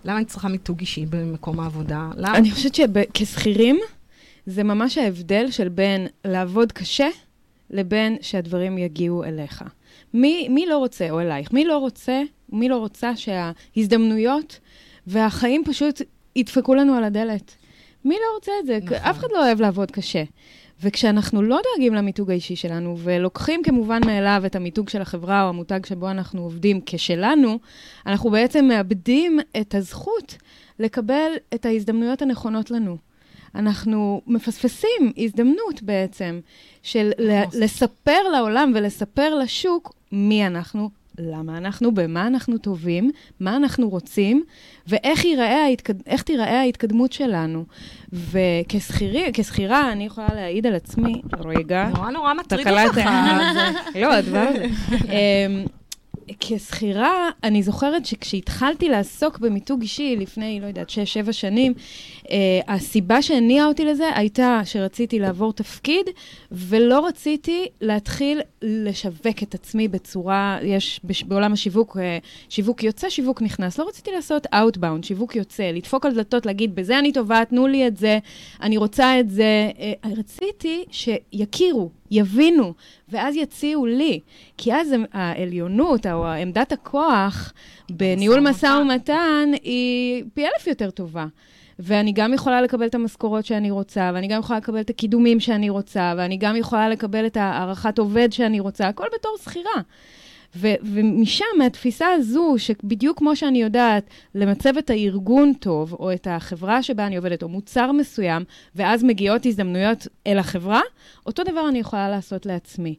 [0.04, 2.09] למה אני צריכה מיתוג אישי במקום העבודה?
[2.16, 2.37] למה?
[2.38, 3.78] אני חושבת שכשכירים,
[4.47, 7.09] זה ממש ההבדל של בין לעבוד קשה
[7.71, 9.65] לבין שהדברים יגיעו אליך.
[10.15, 12.23] מי, מי לא רוצה, או אלייך, מי לא רוצה,
[12.53, 14.61] מי לא רוצה שההזדמנויות
[15.07, 16.03] והחיים פשוט
[16.37, 17.55] ידפקו לנו על הדלת?
[18.05, 18.79] מי לא רוצה את זה?
[18.83, 18.97] נכון.
[18.97, 20.25] אף אחד לא אוהב לעבוד קשה.
[20.83, 25.87] וכשאנחנו לא דואגים למיתוג האישי שלנו, ולוקחים כמובן מאליו את המיתוג של החברה או המותג
[25.87, 27.59] שבו אנחנו עובדים כשלנו,
[28.07, 30.37] אנחנו בעצם מאבדים את הזכות
[30.79, 32.97] לקבל את ההזדמנויות הנכונות לנו.
[33.56, 36.40] אנחנו מפספסים הזדמנות בעצם
[36.82, 37.60] של נכון.
[37.62, 43.10] לספר לעולם ולספר לשוק מי אנחנו, למה אנחנו, במה אנחנו טובים,
[43.40, 44.44] מה אנחנו רוצים,
[44.86, 45.25] ואיך
[45.64, 45.94] ההתקד...
[46.06, 47.64] איך תיראה ההתקדמות שלנו.
[48.12, 52.94] וכשכירה, אני יכולה להעיד על עצמי, רגע, נורא נורא מטריד אותך.
[53.94, 54.66] זה- לא, הדבר הזה.
[55.04, 55.64] אמ,
[56.40, 57.12] כשכירה,
[57.44, 61.75] אני זוכרת שכשהתחלתי לעסוק במיתוג אישי לפני, לא יודעת, שש, שבע שנים,
[62.30, 66.06] אה, הסיבה שהניעה אותי לזה הייתה שרציתי לעבור תפקיד,
[66.52, 72.18] ולא רציתי להתחיל לשווק את עצמי בצורה, יש בש, בעולם השיווק, אה,
[72.49, 73.78] שיווק יוצא, שיווק נכנס.
[73.78, 77.86] לא רציתי לעשות Outbound, שיווק יוצא, לדפוק על דלתות, להגיד, בזה אני טובה, תנו לי
[77.86, 78.19] את זה,
[78.62, 79.71] אני רוצה את זה.
[79.78, 82.73] אה, רציתי שיכירו, יבינו,
[83.08, 84.21] ואז יציעו לי.
[84.56, 87.52] כי אז העליונות, או עמדת הכוח
[87.91, 91.26] בניהול משא ומתן, היא פי אלף יותר טובה.
[91.78, 95.71] ואני גם יכולה לקבל את המשכורות שאני רוצה, ואני גם יכולה לקבל את הקידומים שאני
[95.71, 99.80] רוצה, ואני גם יכולה לקבל את הערכת עובד שאני רוצה, הכל בתור שכירה.
[100.56, 106.82] ו- ומשם, מהתפיסה הזו, שבדיוק כמו שאני יודעת למצב את הארגון טוב, או את החברה
[106.82, 110.80] שבה אני עובדת, או מוצר מסוים, ואז מגיעות הזדמנויות אל החברה,
[111.26, 112.95] אותו דבר אני יכולה לעשות לעצמי.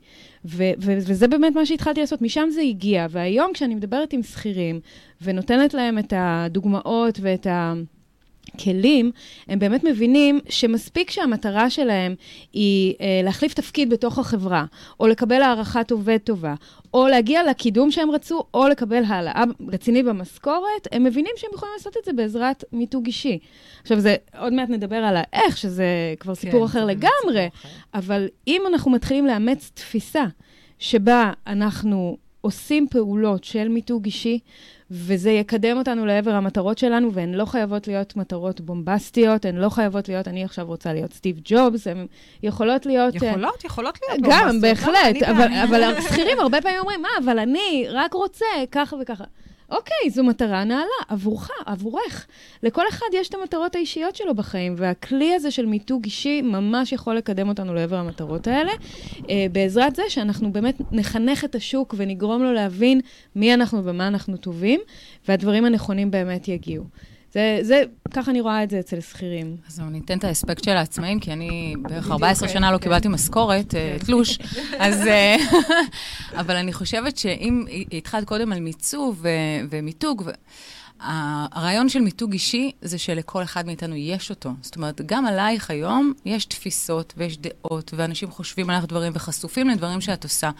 [0.45, 3.07] ו- ו- וזה באמת מה שהתחלתי לעשות, משם זה הגיע.
[3.09, 4.79] והיום כשאני מדברת עם שכירים,
[5.21, 7.73] ונותנת להם את הדוגמאות ואת ה...
[8.63, 9.11] כלים,
[9.47, 12.15] הם באמת מבינים שמספיק שהמטרה שלהם
[12.53, 14.65] היא אה, להחליף תפקיד בתוך החברה,
[14.99, 16.55] או לקבל הערכת עובד טובה,
[16.93, 21.97] או להגיע לקידום שהם רצו, או לקבל העלאה רצינית במשכורת, הם מבינים שהם יכולים לעשות
[21.97, 23.39] את זה בעזרת מיתוג אישי.
[23.81, 25.85] עכשיו, זה, עוד מעט נדבר על האיך, שזה
[26.19, 27.99] כבר סיפור אחר כן, זה באמת לגמרי, סיפור אחר.
[27.99, 30.25] אבל אם אנחנו מתחילים לאמץ תפיסה
[30.79, 34.39] שבה אנחנו עושים פעולות של מיתוג אישי,
[34.91, 40.09] וזה יקדם אותנו לעבר המטרות שלנו, והן לא חייבות להיות מטרות בומבסטיות, הן לא חייבות
[40.09, 42.07] להיות, אני עכשיו רוצה להיות סטיב ג'ובס, הן
[42.43, 43.23] יכולות להיות...
[43.23, 44.61] אה, יכולות, יכולות להיות גם, בומבסטיות.
[44.61, 45.69] בהחלט, לא, אני אבל, בעד.
[45.69, 49.23] אבל השכירים הרבה פעמים אומרים, מה, אבל אני רק רוצה ככה וככה.
[49.69, 52.27] אוקיי, זו מטרה נעלה, עבורך, עבורך.
[52.63, 57.15] לכל אחד יש את המטרות האישיות שלו בחיים, והכלי הזה של מיתוג אישי ממש יכול
[57.15, 58.71] לקדם אותנו לעבר המטרות האלה,
[59.29, 63.01] אה, בעזרת זה שאנחנו באמת נחנך את השוק ונגרום לו להבין
[63.35, 64.79] מי אנחנו ומה אנחנו טובים,
[65.27, 66.83] והדברים הנכונים באמת יגיעו.
[67.33, 69.57] זה, זה, ככה אני רואה את זה אצל שכירים.
[69.67, 72.83] אז אני אתן את האספקט של העצמאים, כי אני בערך 14 כן, שנה לא כן.
[72.83, 74.39] קיבלתי משכורת, אה, תלוש,
[74.79, 75.07] אז...
[75.07, 75.35] אה,
[76.41, 79.25] אבל אני חושבת שאם התחלת קודם על מיצוב
[79.69, 80.23] ומיתוג,
[80.99, 84.49] הרעיון של מיתוג אישי זה שלכל אחד מאיתנו יש אותו.
[84.61, 90.01] זאת אומרת, גם עלייך היום יש תפיסות ויש דעות, ואנשים חושבים עליך דברים וחשופים לדברים
[90.01, 90.51] שאת עושה,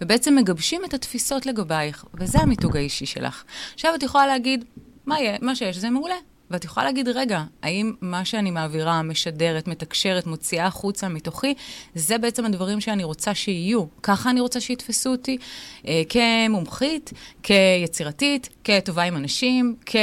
[0.00, 3.44] ובעצם מגבשים את התפיסות לגבייך, וזה המיתוג האישי שלך.
[3.74, 4.64] עכשיו את יכולה להגיד,
[5.06, 6.16] מה, יהיה, מה שיש זה מעולה.
[6.50, 11.54] ואת יכולה להגיד, רגע, האם מה שאני מעבירה, משדרת, מתקשרת, מוציאה החוצה מתוכי,
[11.94, 13.84] זה בעצם הדברים שאני רוצה שיהיו.
[14.02, 15.38] ככה אני רוצה שיתפסו אותי
[15.86, 19.96] אה, כמומחית, כיצירתית, כטובה עם אנשים, כ...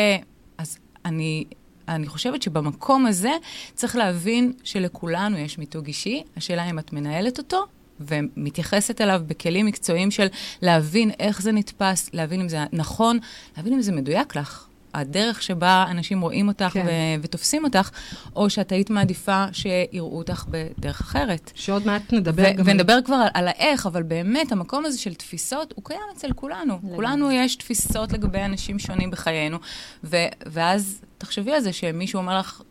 [0.57, 1.43] אז אני...
[1.87, 3.31] אני חושבת שבמקום הזה
[3.73, 7.65] צריך להבין שלכולנו יש מיתוג אישי, השאלה אם את מנהלת אותו
[7.99, 10.27] ומתייחסת אליו בכלים מקצועיים של
[10.61, 13.19] להבין איך זה נתפס, להבין אם זה נכון,
[13.57, 14.67] להבין אם זה מדויק לך.
[14.93, 16.85] הדרך שבה אנשים רואים אותך כן.
[16.85, 17.89] ו- ותופסים אותך,
[18.35, 21.51] או שאת היית מעדיפה שיראו אותך בדרך אחרת.
[21.55, 22.63] שעוד מעט נדבר ו- גם...
[22.67, 26.73] ונדבר כבר על, על האיך, אבל באמת, המקום הזה של תפיסות, הוא קיים אצל כולנו.
[26.77, 26.95] לגמרי.
[26.95, 29.57] כולנו יש תפיסות לגבי אנשים שונים בחיינו,
[30.03, 32.61] ו- ואז תחשבי על זה שמישהו אומר לך,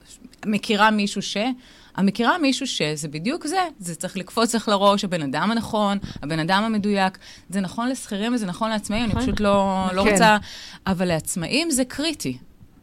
[0.47, 1.37] מכירה מישהו ש...
[1.97, 2.83] המכירה מישהו ש...
[2.83, 3.69] זה בדיוק זה.
[3.79, 7.19] זה צריך לקפוץ לך לראש, הבן אדם הנכון, הבן אדם המדויק.
[7.49, 9.23] זה נכון לשכירים וזה נכון לעצמאים, אני נכון.
[9.23, 10.11] פשוט לא, לא כן.
[10.11, 10.37] רוצה...
[10.87, 12.39] אבל לעצמאים זה קריטי.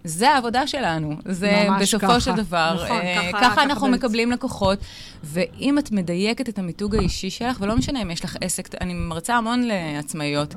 [0.10, 1.16] זה העבודה שלנו.
[1.26, 2.20] זה בסופו ככה.
[2.20, 2.74] של דבר.
[2.86, 4.00] נכון, אה, ככה- ככה ככה אנחנו באמת.
[4.00, 4.80] מקבלים לקוחות,
[5.24, 9.36] ואם את מדייקת את המיתוג האישי שלך, ולא משנה אם יש לך עסק, אני מרצה
[9.36, 10.56] המון לעצמאיות.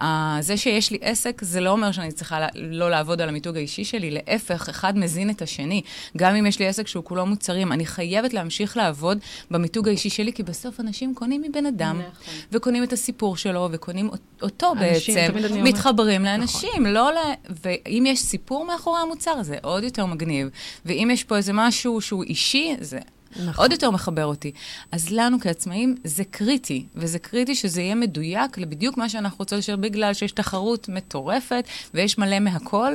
[0.00, 3.56] אה, זה שיש לי עסק, זה לא אומר שאני צריכה לה- לא לעבוד על המיתוג
[3.56, 5.82] האישי שלי, להפך, אחד מזין את השני.
[6.16, 9.18] גם אם יש לי עסק שהוא כולו מוצרים, אני חייבת להמשיך לעבוד
[9.50, 12.34] במיתוג האישי שלי, כי בסוף אנשים קונים מבן אדם, נכון.
[12.52, 14.10] וקונים את הסיפור שלו, וקונים
[14.42, 15.62] אותו אנשים, בעצם.
[15.64, 17.16] מתחברים לאנשים, לא ל...
[17.64, 20.48] ואם יש סיפור מאחורי המוצר, זה עוד יותר מגניב.
[20.86, 22.98] ואם יש פה איזה משהו שהוא אישי, זה
[23.36, 23.64] נכון.
[23.64, 24.52] עוד יותר מחבר אותי.
[24.92, 29.76] אז לנו כעצמאים זה קריטי, וזה קריטי שזה יהיה מדויק לבדיוק מה שאנחנו רוצים לשאול,
[29.76, 32.92] בגלל שיש תחרות מטורפת ויש מלא מהכל,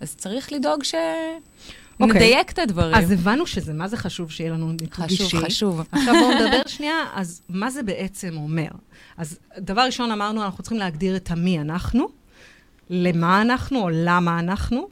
[0.00, 0.94] אז צריך לדאוג ש...
[2.00, 2.16] אוקיי.
[2.16, 2.94] נדייק את הדברים.
[2.94, 5.24] אז הבנו שזה, מה זה חשוב שיהיה לנו מיתוג אישי.
[5.24, 5.80] חשוב, חשוב.
[5.92, 8.68] עכשיו בואו נדבר שנייה, אז מה זה בעצם אומר?
[9.16, 12.08] אז דבר ראשון אמרנו, אנחנו צריכים להגדיר את המי אנחנו,
[12.90, 14.88] למה אנחנו או למה אנחנו.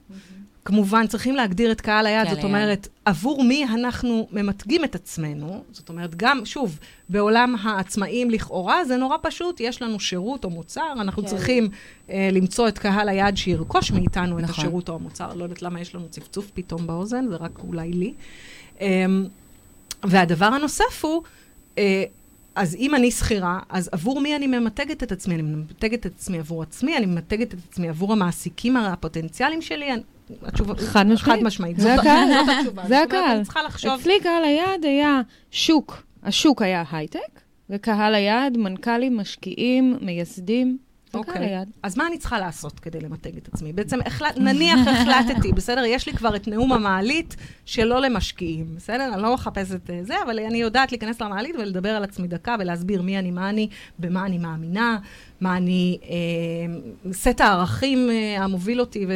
[0.71, 2.45] כמובן, צריכים להגדיר את קהל היעד, קהל זאת.
[2.45, 5.65] אומרת, עבור מי אנחנו ממתגים את עצמנו.
[5.73, 6.79] זאת אומרת, גם, שוב,
[7.09, 11.29] בעולם העצמאים לכאורה, זה נורא פשוט, יש לנו שירות או מוצר, אנחנו כן.
[11.29, 11.69] צריכים
[12.11, 14.55] אה, למצוא את קהל היעד שירכוש מאיתנו את נכון.
[14.65, 15.35] השירות או המוצר.
[15.35, 18.15] לא יודעת למה יש לנו צפצוף פתאום באוזן, זה רק אולי לי.
[18.81, 19.27] אמ,
[20.05, 21.23] והדבר הנוסף הוא,
[21.79, 22.05] אה,
[22.55, 25.35] אז אם אני שכירה, אז עבור מי אני ממתגת את עצמי?
[25.35, 29.93] אני ממתגת את עצמי עבור עצמי, אני ממתגת את עצמי עבור המעסיקים הפוטנציאליים שלי.
[29.93, 30.03] אני-
[30.43, 30.75] התשובה...
[30.77, 31.39] חד משמעית.
[31.39, 31.81] חד משמעית.
[31.81, 32.29] זה הקהל.
[32.47, 32.83] זאת התשובה.
[32.89, 33.37] זה הקהל.
[33.37, 33.91] אני צריכה לחשוב...
[34.01, 36.03] אצלי קהל היעד היה שוק.
[36.23, 40.79] השוק היה הייטק, וקהל היעד, מנכ"לים, משקיעים, מייסדים.
[41.15, 41.45] אוקיי.
[41.47, 41.69] היעד.
[41.83, 43.73] אז מה אני צריכה לעשות כדי למתג את עצמי?
[43.73, 45.85] בעצם, החלט, נניח החלטתי, בסדר?
[45.85, 49.11] יש לי כבר את נאום המעלית שלא למשקיעים, בסדר?
[49.15, 53.03] אני לא מחפשת אה, זה, אבל אני יודעת להיכנס למעלית ולדבר על עצמי דקה ולהסביר
[53.03, 53.69] מי אני, מה אני,
[53.99, 54.99] במה אני מאמינה,
[55.41, 59.07] מה אני, אה, סט הערכים אה, המוביל אותי,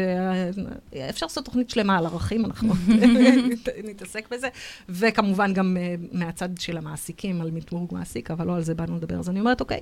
[0.93, 4.49] ואפשר לעשות תוכנית שלמה על ערכים, אנחנו נת- נתעסק בזה,
[4.89, 9.19] וכמובן גם אה, מהצד של המעסיקים, על מיתוג מעסיק, אבל לא על זה באנו לדבר.
[9.19, 9.81] אז אני אומרת, אוקיי,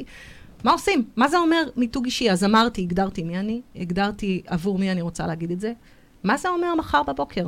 [0.65, 1.05] מה עושים?
[1.17, 2.31] מה זה אומר מיתוג אישי?
[2.31, 5.73] אז אמרתי, הגדרתי מי אני, הגדרתי עבור מי אני רוצה להגיד את זה.
[6.25, 7.47] מה זה אומר מחר בבוקר?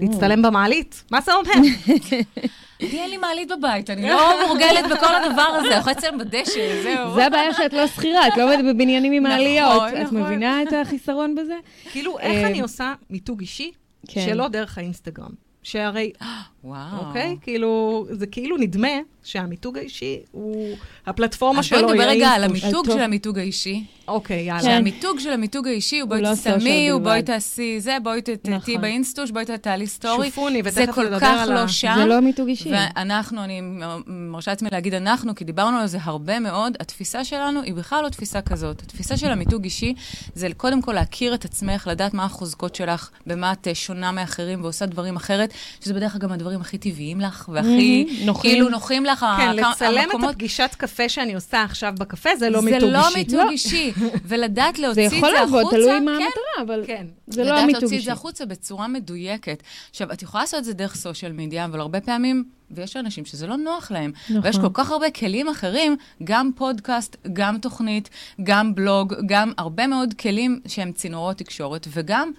[0.00, 1.04] להצטלם במעלית?
[1.10, 1.52] מה זה אומר?
[2.80, 6.82] לי אין לי מעלית בבית, אני לא מורגלת בכל הדבר הזה, אני יכולה לצלם בדשא,
[6.82, 7.14] זהו.
[7.14, 9.82] זה הבעיה שאת לא שכירה, את לא עומדת בבניינים עם נכון, העליות.
[9.92, 10.22] את נכון.
[10.22, 11.54] מבינה את החיסרון בזה?
[11.90, 13.72] כאילו, איך אה, אני עושה מיתוג אישי
[14.08, 14.20] כן.
[14.26, 15.30] שלא דרך האינסטגרם?
[15.62, 16.12] שהרי,
[16.66, 17.06] וואו.
[17.06, 17.36] אוקיי?
[17.40, 18.88] כאילו, זה כאילו נדמה
[19.24, 20.76] שהמיתוג האישי הוא,
[21.06, 22.44] הפלטפורמה אז בואי שלו נדבר רגע על.
[22.44, 22.94] המיתוג טוב.
[22.96, 23.84] של המיתוג האישי.
[24.08, 24.62] אוקיי, יאללה.
[24.62, 24.66] כן.
[24.68, 27.22] שהמיתוג של המיתוג האישי הוא בואי לא תסתמי, הוא בואי.
[27.22, 28.80] תעשי זה, בואי ת- תהיי נכון.
[28.80, 30.26] באינסטוש, בואי תעלי סטורי.
[30.26, 31.54] שופוני, זה ותכף כל נדבר כך על ה...
[31.54, 31.94] לא שם.
[31.98, 32.70] זה לא מיתוג אישי.
[32.72, 33.60] ואנחנו, אני
[34.06, 38.08] מרשה לעצמי להגיד אנחנו, כי דיברנו על זה הרבה מאוד, התפיסה שלנו היא בכלל לא
[38.08, 38.82] תפיסה כזאת.
[38.82, 39.94] התפיסה של המיתוג אישי
[40.34, 44.62] זה קודם כל להכיר את עצמך, לדעת מה החוזקות שלך, במה את אה, שונה מאחרים
[44.62, 48.50] ועושה דברים אחרת, שזה בדרך כלל גם הדברים הכי טבעיים לך, והכי מהמם, נוחים.
[48.50, 49.26] כאילו נוחים לך.
[49.38, 52.88] כן, הכ- לצלם את המקומות- הפגישת קפה שאני עושה עכשיו בקפה, זה לא זה מיתוג
[52.90, 53.18] לא אישי.
[53.18, 53.92] מיתוג אישי.
[54.28, 57.06] ולדעת זה להוציא את זה יכול החוצה, לעבוד, תלוי מה כן, המטרה, אבל כן.
[57.26, 58.06] זה לא לדעת המיתוג להוציא את אישי.
[58.06, 59.62] זה החוצה בצורה מדויקת.
[59.90, 63.46] עכשיו, את יכולה לעשות את זה דרך סושיאל מדיה, אבל הרבה פעמים, ויש אנשים שזה
[63.46, 64.12] לא נוח להם.
[64.30, 64.40] נכון.
[64.44, 68.10] ויש כל כך הרבה כלים אחרים, גם פודקאסט, גם תוכנית,
[68.42, 72.30] גם בלוג, גם הרבה מאוד כלים שהם צינורות תקשורת, וגם...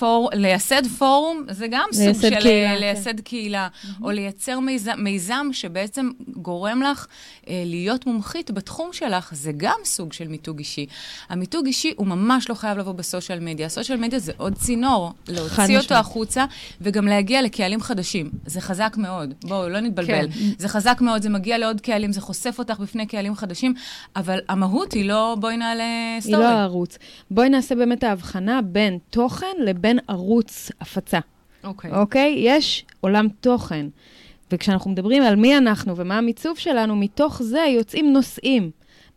[0.00, 3.68] פור, לייסד פורום, זה גם סוג של קהילה, אה, לייסד קהילה,
[4.02, 7.06] או לייצר מיזם, מיזם שבעצם גורם לך
[7.48, 10.86] אה, להיות מומחית בתחום שלך, זה גם סוג של מיתוג אישי.
[11.28, 13.66] המיתוג אישי הוא ממש לא חייב לבוא בסושיאל מדיה.
[13.66, 15.92] הסושיאל מדיה זה עוד צינור, להוציא אותו משמעית.
[15.92, 16.44] החוצה,
[16.80, 18.30] וגם להגיע לקהלים חדשים.
[18.46, 20.28] זה חזק מאוד, בואו, לא נתבלבל.
[20.32, 20.40] כן.
[20.58, 23.74] זה חזק מאוד, זה מגיע לעוד קהלים, זה חושף אותך בפני קהלים חדשים,
[24.16, 25.84] אבל המהות היא לא בואי נעלה
[26.14, 26.38] היא סטורי.
[26.38, 26.98] לא הערוץ.
[27.30, 31.18] בואי נעשה באמת ההבחנה בין תוכן לבין ערוץ הפצה,
[31.64, 31.90] אוקיי.
[31.92, 32.34] אוקיי?
[32.38, 33.86] יש עולם תוכן.
[34.52, 38.70] וכשאנחנו מדברים על מי אנחנו ומה המיצוב שלנו, מתוך זה יוצאים נושאים.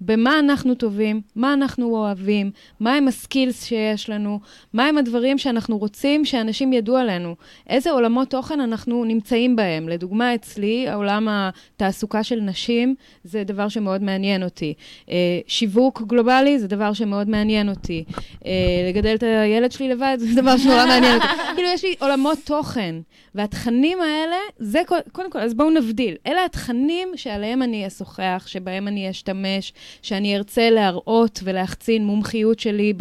[0.06, 4.40] במה אנחנו טובים, מה אנחנו אוהבים, מהם הסקילס שיש לנו,
[4.74, 7.36] מהם הדברים שאנחנו רוצים שאנשים ידעו עלינו,
[7.70, 9.90] איזה עולמות תוכן אנחנו נמצאים בהם.
[9.90, 14.74] לדוגמה, אצלי, העולם התעסוקה של נשים זה דבר שמאוד מעניין אותי.
[15.10, 15.16] אה,
[15.48, 18.04] שיווק גלובלי זה דבר שמאוד מעניין אותי.
[18.46, 18.52] אה,
[18.90, 21.28] לגדל את הילד שלי לבד זה דבר שנורא מעניין אותי.
[21.56, 22.96] כאילו, יש לי עולמות תוכן,
[23.36, 26.16] והתכנים האלה, זה קודם כל, אז בואו נבדיל.
[26.28, 32.94] אלה התכנים שעליהם אני אשוחח, שבהם אני אשתמש, שאני ארצה להראות ולהחצין מומחיות שלי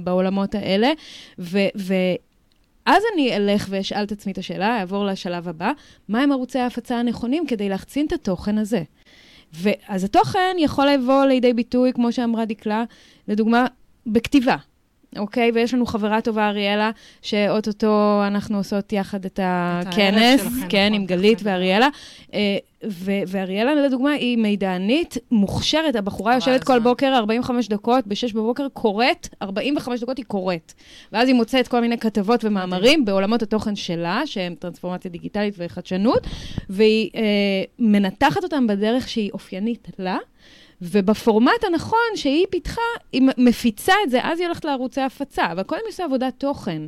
[0.00, 0.92] בעולמות האלה,
[1.38, 1.58] ו...
[1.76, 1.94] ו
[2.86, 5.72] אז אני אלך ואשאל את עצמי את השאלה, אעבור לשלב הבא,
[6.08, 8.82] מהם ערוצי ההפצה הנכונים כדי להחצין את התוכן הזה?
[9.52, 12.84] ואז התוכן יכול לבוא לידי ביטוי, כמו שאמרה דקלה,
[13.28, 13.66] לדוגמה,
[14.06, 14.56] בכתיבה.
[15.18, 15.50] אוקיי?
[15.54, 16.90] ויש לנו חברה טובה, אריאלה,
[17.22, 21.88] שאו-טו-טו אנחנו עושות יחד את הכנס, את כן, עם גלית ואריאלה.
[22.34, 22.56] אה,
[23.26, 25.96] ואריאלה, לדוגמה, היא מידענית מוכשרת.
[25.96, 30.72] הבחורה יושבת כל בוקר 45 דקות, ב-6 בבוקר, קוראת, 45 דקות היא קוראת.
[31.12, 36.26] ואז היא מוצאת כל מיני כתבות ומאמרים בעולמות התוכן שלה, שהם טרנספורמציה דיגיטלית וחדשנות,
[36.70, 37.22] והיא אה,
[37.78, 40.18] מנתחת אותם בדרך שהיא אופיינית לה.
[40.82, 42.80] ובפורמט הנכון שהיא פיתחה,
[43.12, 46.82] היא מפיצה את זה, אז היא הולכת לערוצי הפצה, אבל קודם היא עושה עבודת תוכן.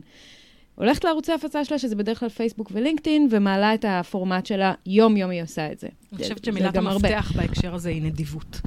[0.75, 5.43] הולכת לערוצי הפצה שלה, שזה בדרך כלל פייסבוק ולינקדאין, ומעלה את הפורמט שלה, יום-יום היא
[5.43, 5.89] עושה את זה.
[6.13, 8.61] אני חושבת שמילת המפתח בהקשר הזה היא נדיבות.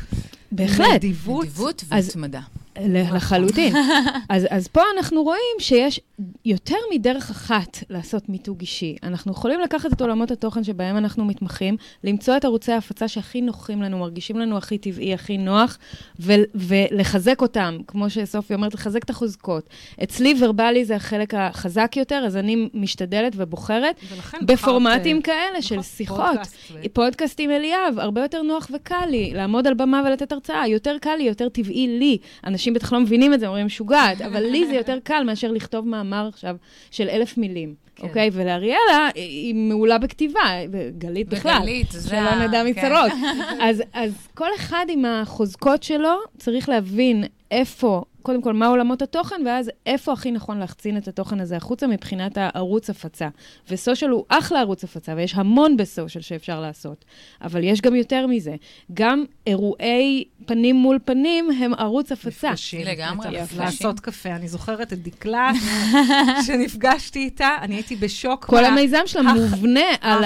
[0.51, 0.87] בהחלט.
[0.93, 2.41] נדיבות, נדיבות והתמדה.
[2.79, 3.75] לחלוטין.
[4.29, 5.99] אז, אז פה אנחנו רואים שיש
[6.45, 8.95] יותר מדרך אחת לעשות מיתוג אישי.
[9.03, 13.81] אנחנו יכולים לקחת את עולמות התוכן שבהם אנחנו מתמחים, למצוא את ערוצי ההפצה שהכי נוחים
[13.81, 15.77] לנו, מרגישים לנו הכי טבעי, הכי נוח,
[16.19, 19.69] ו- ולחזק אותם, כמו שסופי אומרת, לחזק את החוזקות.
[20.03, 23.95] אצלי ורבלי זה החלק החזק יותר, אז אני משתדלת ובוחרת
[24.41, 26.25] בפורמטים בחרת, כאלה נכון, של שיחות.
[26.27, 26.55] פודקאסט.
[26.93, 31.23] פודקאסטים אליאב, הרבה יותר נוח וקל לי, לעמוד על במה ולתת הרצאה, יותר קל לי,
[31.23, 32.17] יותר טבעי לי.
[32.61, 35.87] אנשים בטח לא מבינים את זה, אומרים, משוגעת, אבל לי זה יותר קל מאשר לכתוב
[35.87, 36.55] מאמר עכשיו
[36.91, 37.75] של אלף מילים.
[37.95, 38.07] כן.
[38.07, 38.29] אוקיי?
[38.33, 40.39] ולאריאלה, היא מעולה בכתיבה,
[40.71, 41.59] וגלית בכלל.
[41.59, 42.09] בגלית, זה...
[42.09, 42.67] שלא נדע כן.
[42.67, 43.11] מצרות.
[43.69, 49.41] אז, אז כל אחד עם החוזקות שלו צריך להבין איפה קודם כל, מה עולמות התוכן,
[49.45, 53.27] ואז איפה הכי נכון להחצין את התוכן הזה החוצה מבחינת הערוץ הפצה.
[53.69, 57.05] וסושיאל הוא אחלה ערוץ הפצה, ויש המון בסושיאל שאפשר לעשות.
[57.41, 58.55] אבל יש גם יותר מזה.
[58.93, 62.47] גם אירועי פנים מול פנים הם ערוץ הפצה.
[62.47, 62.87] מפגשים.
[62.87, 64.29] לגמרי, לעשות קפה.
[64.29, 65.51] אני זוכרת את דקלה,
[66.45, 68.45] שנפגשתי איתה, אני הייתי בשוק.
[68.45, 70.19] כל המיזם שלה מובנה על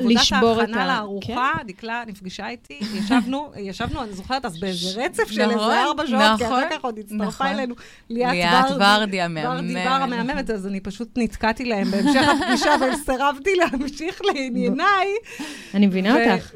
[0.00, 0.36] לשבור את ה...
[0.36, 1.66] עבודת ההכנה לארוחה, כן.
[1.66, 2.80] דקלה נפגשה איתי,
[3.56, 6.98] ישבנו, אני זוכרת, אז באיזה רצף של איזה נכון, ארבע שעות, כי אחר כך עוד
[7.22, 7.46] הצטרפה נכון.
[7.46, 7.74] אלינו
[8.10, 9.54] ליאת ורדי המהממת.
[9.54, 15.08] ורדי בר המהממת, אז אני פשוט נתקעתי להם בהמשך הפגישה, וסירבתי להמשיך לענייניי.
[15.74, 16.52] אני מבינה אותך.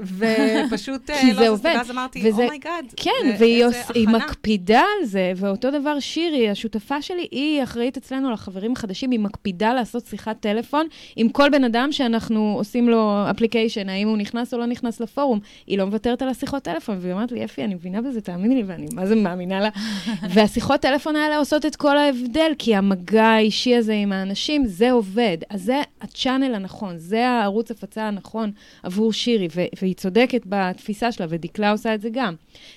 [0.68, 2.94] ופשוט, לא, אז אמרתי, oh my God.
[2.96, 9.10] כן, והיא מקפידה על זה, ואותו דבר שירי, השותפה שלי, היא אחראית אצלנו לחברים החדשים,
[9.10, 14.16] היא מקפידה לעשות שיחת טלפון עם כל בן אדם שאנחנו עושים לו application, האם הוא
[14.16, 15.40] נכנס או לא נכנס לפורום.
[15.66, 18.62] היא לא מוותרת על השיחות טלפון, והיא אומרת לי, יפי, אני מבינה בזה, תאמיני לי,
[18.62, 19.68] ואני מה זה מאמינה לה.
[20.56, 25.38] והשיחות טלפון האלה עושות את כל ההבדל, כי המגע האישי הזה עם האנשים, זה עובד.
[25.50, 28.50] אז זה הצ'אנל הנכון, זה הערוץ הפצה הנכון
[28.82, 29.48] עבור שירי,
[29.82, 32.34] והיא צודקת בתפיסה שלה, ודקלה עושה את זה גם.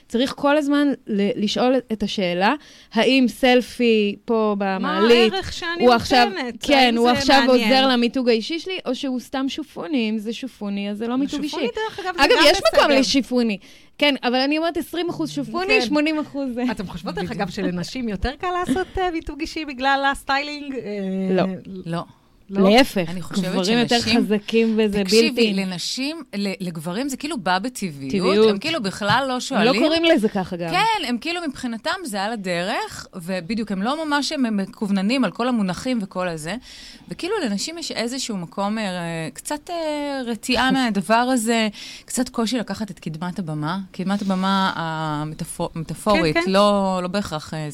[0.07, 2.53] צריך כל הזמן לשאול את השאלה,
[2.93, 6.01] האם סלפי פה במעלית, מה הערך שאני נותנת?
[6.01, 6.27] עכשיו,
[6.59, 7.67] כן, הוא עכשיו מעניין.
[7.67, 11.41] עוזר למיתוג האישי שלי, או שהוא סתם שופוני, אם זה שופוני, אז זה לא מיתוג
[11.41, 11.49] אישי.
[11.49, 12.45] שופוני, דרך אגב, זה גם בסדר.
[12.45, 13.57] אגב, יש מקום לשיפוני.
[13.99, 15.81] כן, אבל אני אומרת 20 אחוז שופוני, כן.
[15.81, 16.49] 80 אחוז...
[16.71, 20.75] אתם חושבות, דרך אגב, שלנשים יותר קל לעשות אה, מיתוג אישי בגלל הסטיילינג?
[20.75, 21.43] אה, לא.
[21.85, 22.03] לא.
[22.49, 22.69] לא?
[22.69, 23.09] להפך,
[23.41, 25.03] גברים יותר חזקים וזה בלתי.
[25.03, 26.23] תקשיבי, לנשים,
[26.59, 28.11] לגברים זה כאילו בא בטבעיות.
[28.11, 28.49] טבעיות.
[28.49, 29.67] הם כאילו בכלל לא שואלים.
[29.67, 30.69] הם לא קוראים לזה ככה גם.
[30.69, 35.47] כן, הם כאילו מבחינתם זה על הדרך, ובדיוק, הם לא ממש הם מקווננים על כל
[35.47, 36.55] המונחים וכל הזה.
[37.09, 41.67] וכאילו לנשים יש איזשהו מקום, אה, קצת אה, רתיעה מהדבר הזה,
[42.05, 46.51] קצת קושי לקחת את קדמת הבמה, קדמת הבמה המטאפורית, כן, כן.
[46.51, 47.69] לא, לא בהכרח, אה,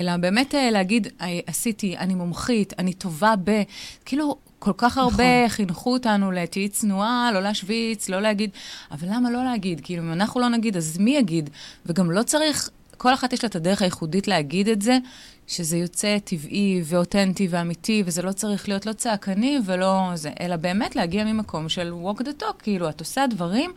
[0.00, 1.08] אלא באמת להגיד,
[1.46, 3.62] עשיתי, אני מומחית, אני טובה ב...
[4.04, 5.48] כאילו, כל כך הרבה נכון.
[5.48, 8.50] חינכו אותנו לתהיי צנועה, לא להשוויץ, לא להגיד,
[8.90, 9.80] אבל למה לא להגיד?
[9.84, 11.50] כאילו, אם אנחנו לא נגיד, אז מי יגיד?
[11.86, 14.98] וגם לא צריך, כל אחת יש לה את הדרך הייחודית להגיד את זה,
[15.46, 20.96] שזה יוצא טבעי ואותנטי ואמיתי, וזה לא צריך להיות לא צעקני ולא זה, אלא באמת
[20.96, 23.70] להגיע ממקום של walk the talk, כאילו, את עושה דברים,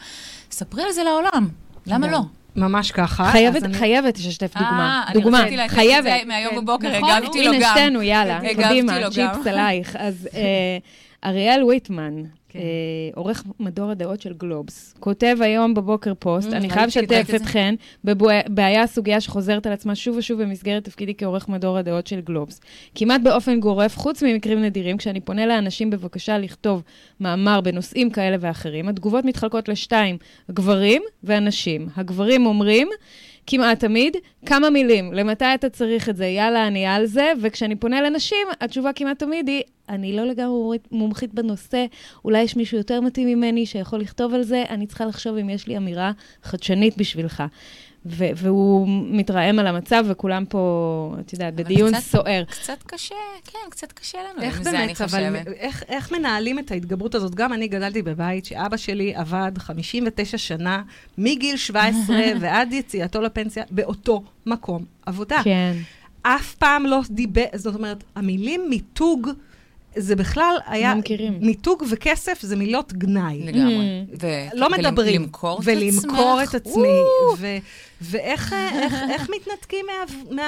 [0.51, 1.49] ספרי על זה לעולם.
[1.87, 2.21] למה לא?
[2.57, 3.25] ממש ככה.
[3.31, 3.73] חייבת, אני...
[3.73, 5.03] חייבת לשתף דוגמה.
[5.07, 6.25] אה, דוגמה, אני רציתי חייבת.
[6.27, 7.55] מהיום בבוקר, נכון, הגבתי לו גם.
[7.55, 9.95] הנה שתינו, יאללה, קדימה, ג'יפס עלייך.
[9.99, 10.27] אז...
[11.23, 12.59] אריאל ויטמן, כן.
[12.59, 12.63] אה,
[13.15, 17.31] עורך מדור הדעות של גלובס, כותב היום בבוקר פוסט, Mm, אני חייב לשתף.
[17.35, 22.61] אתכן בבעיה סוגיה שחוזרת על עצמה שוב ושוב במסגרת תפקידי כעורך מדור הדעות של גלובס.
[22.95, 26.83] כמעט באופן גורף, חוץ ממקרים נדירים, כשאני פונה לאנשים בבקשה לכתוב
[27.19, 30.17] מאמר בנושאים כאלה ואחרים, התגובות מתחלקות לשתיים,
[30.51, 31.87] גברים ואנשים.
[31.95, 32.87] הגברים אומרים,
[33.47, 38.01] כמעט תמיד, כמה מילים, למתי אתה צריך את זה, יאללה, אני על זה, וכשאני פונה
[38.01, 41.85] לנשים, התשובה כמעט תמיד היא, אני לא לגמרי מומחית בנושא,
[42.25, 45.67] אולי יש מישהו יותר מתאים ממני שיכול לכתוב על זה, אני צריכה לחשוב אם יש
[45.67, 46.11] לי אמירה
[46.43, 47.43] חדשנית בשבילך.
[48.09, 50.61] ו- והוא מתרעם על המצב, וכולם פה,
[51.19, 52.43] את יודעת, בדיון קצת- סוער.
[52.49, 53.15] קצת קשה,
[53.45, 55.47] כן, קצת קשה לנו איך עם זה, אני באמת, אבל חושבת.
[55.57, 57.35] איך, איך מנהלים את ההתגברות הזאת?
[57.35, 60.81] גם אני גדלתי בבית שאבא שלי עבד 59 שנה,
[61.17, 65.41] מגיל 17 ועד יציאתו לפנסיה, באותו מקום עבודה.
[65.43, 65.73] כן.
[66.21, 69.29] אף פעם לא דיבר, זאת אומרת, המילים מיתוג,
[69.97, 70.93] זה בכלל היה...
[70.93, 71.37] לא מכירים.
[71.41, 73.43] מיתוג וכסף זה מילות גנאי.
[73.43, 73.75] לגמרי.
[74.11, 74.15] Mm.
[74.21, 75.21] ו- לא מדברים.
[75.21, 76.55] למכור את ולמכור עצמך.
[76.55, 76.87] את עצמי.
[77.37, 77.57] ו-
[78.01, 79.85] ואיך איך, איך מתנתקים
[80.31, 80.43] מה-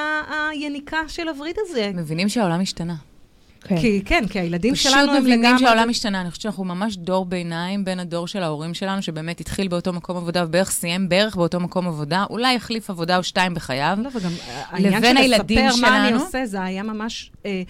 [0.52, 1.92] מהיניקה של הווריד הזה?
[1.96, 2.96] מבינים שהעולם השתנה.
[3.64, 3.78] כן.
[3.78, 5.60] כי כן, כי הילדים פשוט שלנו הם מבינים לגמרי...
[5.60, 6.22] שהעולם השתנה.
[6.22, 10.18] אני חושבת שאנחנו ממש דור ביניים בין הדור של ההורים שלנו, שבאמת התחיל באותו מקום
[10.18, 13.98] עבודה ובערך סיים בערך באותו מקום עבודה, אולי החליף עבודה או שתיים בחייו.
[14.04, 14.32] לא, וגם
[14.70, 16.24] העניין של הילדים לספר מה אני שלנו.
[16.24, 17.62] עושה, זה היה ממש אה,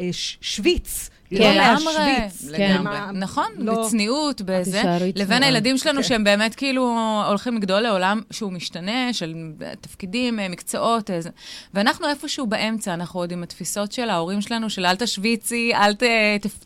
[0.00, 1.10] אה, ש- שוויץ.
[1.30, 1.36] כן.
[1.36, 2.56] לא לגמרי, להשוויץ.
[2.56, 2.72] כן.
[2.74, 2.98] לגמרי.
[3.14, 4.82] נכון, לא- בצניעות, בזה.
[5.14, 5.42] לבין.
[5.42, 6.08] הילדים שלנו, כן.
[6.08, 9.34] שהם באמת כאילו הולכים לגדול לעולם שהוא משתנה, של
[9.80, 11.30] תפקידים, אה, מקצועות, אה, זה.
[11.74, 15.94] ואנחנו איפשהו באמצע, אנחנו עוד עם התפיסות של ההורים שלנו, של אל תשוויצי, אל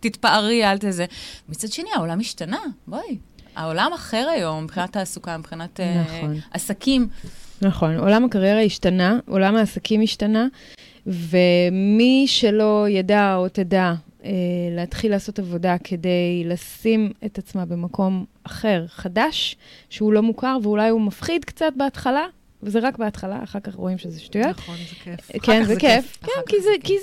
[0.01, 1.05] תתפארי, אל תזה.
[1.49, 3.19] מצד שני, העולם השתנה, בואי.
[3.57, 6.37] העולם אחר היום, מבחינת תעסוקה, מבחינת אה, נכון.
[6.51, 7.09] עסקים.
[7.63, 10.47] נכון, עולם הקריירה השתנה, עולם העסקים השתנה,
[11.07, 13.95] ומי שלא ידע או תדע אה,
[14.71, 19.57] להתחיל לעשות עבודה כדי לשים את עצמה במקום אחר, חדש,
[19.91, 22.27] שהוא לא מוכר ואולי הוא מפחיד קצת בהתחלה,
[22.63, 24.47] וזה רק בהתחלה, אחר כך רואים שזה שטויות.
[24.59, 25.31] נכון, זה כיף.
[25.31, 26.19] אחר כן, זה כיף.
[26.23, 26.71] כן, כי זה.
[26.83, 26.95] כי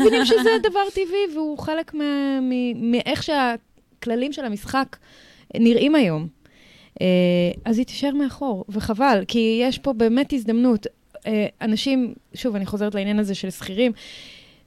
[0.00, 4.96] מבינים שזה דבר טבעי, והוא חלק מה- מ- מאיך שהכללים של המשחק
[5.56, 6.28] נראים היום.
[7.00, 7.06] אה,
[7.64, 10.86] אז היא תישאר מאחור, וחבל, כי יש פה באמת הזדמנות.
[11.26, 13.92] אה, אנשים, שוב, אני חוזרת לעניין הזה של שכירים,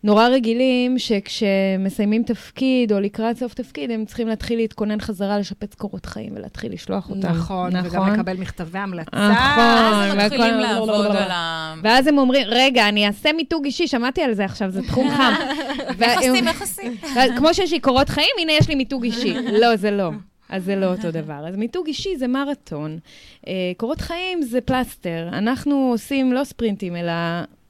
[0.04, 6.06] נורא רגילים שכשמסיימים תפקיד או לקראת סוף תפקיד, הם צריכים להתחיל להתכונן חזרה, לשפץ קורות
[6.06, 7.30] חיים ולהתחיל לשלוח אותם.
[7.30, 9.10] נכון, וגם לקבל מכתבי המלצה.
[9.12, 9.64] נכון.
[9.64, 11.76] אז הם מתחילים לעבוד על ה...
[11.84, 15.34] ואז הם אומרים, רגע, אני אעשה מיתוג אישי, שמעתי על זה עכשיו, זה תחום חם.
[16.02, 16.96] איך עושים, איך עושים?
[17.16, 19.34] ואז כמו שיש לי קורות חיים, הנה יש לי מיתוג אישי.
[19.52, 20.10] לא, זה לא.
[20.50, 21.48] אז זה לא אותו דבר.
[21.48, 23.00] אז מיתוג אישי זה מרתון.
[23.48, 25.30] אה, קורות חיים זה פלסטר.
[25.34, 27.12] אנחנו עושים לא ספרינטים, אלא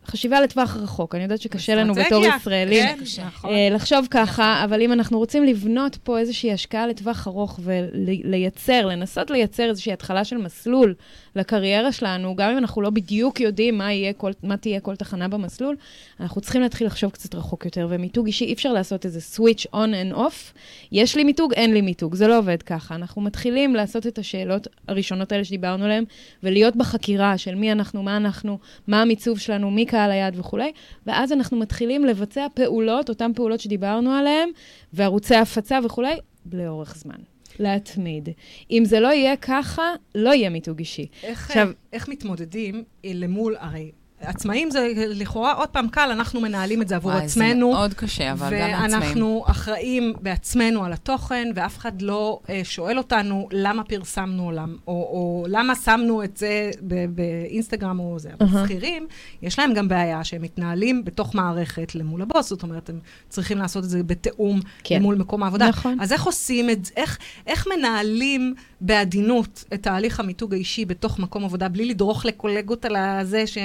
[0.09, 1.15] חשיבה לטווח רחוק.
[1.15, 2.25] אני יודעת שקשה לנו בתור.
[2.25, 2.83] ישראלים.
[2.83, 3.23] כן.
[3.25, 3.49] נכון.
[3.49, 9.31] אה, לחשוב ככה, אבל אם אנחנו רוצים לבנות פה איזושהי השקעה לטווח ארוך ולייצר, לנסות
[9.31, 10.93] לייצר איזושהי התחלה של מסלול
[11.35, 15.27] לקריירה שלנו, גם אם אנחנו לא בדיוק יודעים מה, יהיה כל, מה תהיה כל תחנה
[15.27, 15.75] במסלול,
[16.19, 20.13] אנחנו צריכים להתחיל לחשוב קצת רחוק יותר, ומיתוג אישי, אי אפשר לעשות איזה switch on
[20.13, 20.53] and off.
[20.91, 22.95] יש לי מיתוג, אין לי מיתוג, זה לא עובד ככה.
[22.95, 26.03] אנחנו מתחילים לעשות את השאלות הראשונות האלה שדיברנו עליהן,
[26.43, 30.71] ולהיות בחקירה של מי אנחנו, מה אנחנו, מה המיצוב שלנו, מי קהל היעד וכולי,
[31.07, 34.49] ואז אנחנו מתחילים לבצע פעולות, אותן פעולות שדיברנו עליהן,
[34.93, 36.15] וערוצי הפצה וכולי,
[36.53, 37.15] לאורך זמן.
[37.59, 38.29] להתמיד.
[38.71, 39.83] אם זה לא יהיה ככה,
[40.15, 41.07] לא יהיה מיתוג אישי.
[41.23, 46.87] איך, עכשיו- איך מתמודדים למול, הרי עצמאים זה לכאורה עוד פעם קל, אנחנו מנהלים את
[46.87, 47.71] זה עבור וואי, עצמנו.
[47.71, 48.81] זה מאוד קשה, אבל גם לעצמאים.
[48.81, 54.93] ואנחנו אחראים בעצמנו על התוכן, ואף אחד לא אה, שואל אותנו למה פרסמנו עולם, או,
[54.93, 56.71] או למה שמנו את זה
[57.09, 58.29] באינסטגרם או זה.
[58.39, 58.65] אבל אהה.
[58.65, 59.07] שכירים,
[59.41, 63.83] יש להם גם בעיה שהם מתנהלים בתוך מערכת למול הבוס, זאת אומרת, הם צריכים לעשות
[63.83, 64.95] את זה בתיאום כן.
[64.95, 65.69] למול מקום העבודה.
[65.69, 65.97] נכון.
[66.01, 66.91] אז איך עושים את זה?
[66.95, 72.95] איך, איך מנהלים בעדינות את תהליך המיתוג האישי בתוך מקום עבודה, בלי לדרוך לקולגות על
[72.95, 73.57] הזה, ש...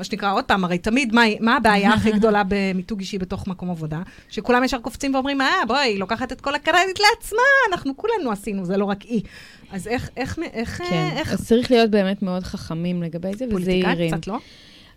[0.00, 3.70] מה שנקרא, עוד פעם, הרי תמיד, מה, מה הבעיה הכי גדולה במיתוג אישי בתוך מקום
[3.70, 4.02] עבודה?
[4.28, 8.64] שכולם ישר קופצים ואומרים, אה, בואי, היא לוקחת את כל הקרדיט לעצמה, אנחנו כולנו עשינו,
[8.64, 9.22] זה לא רק היא.
[9.70, 13.82] אז איך, איך, איך, כן, איך, אז צריך להיות באמת מאוד חכמים לגבי זה, וזהירים.
[13.84, 14.38] פוליטיקאים קצת, לא?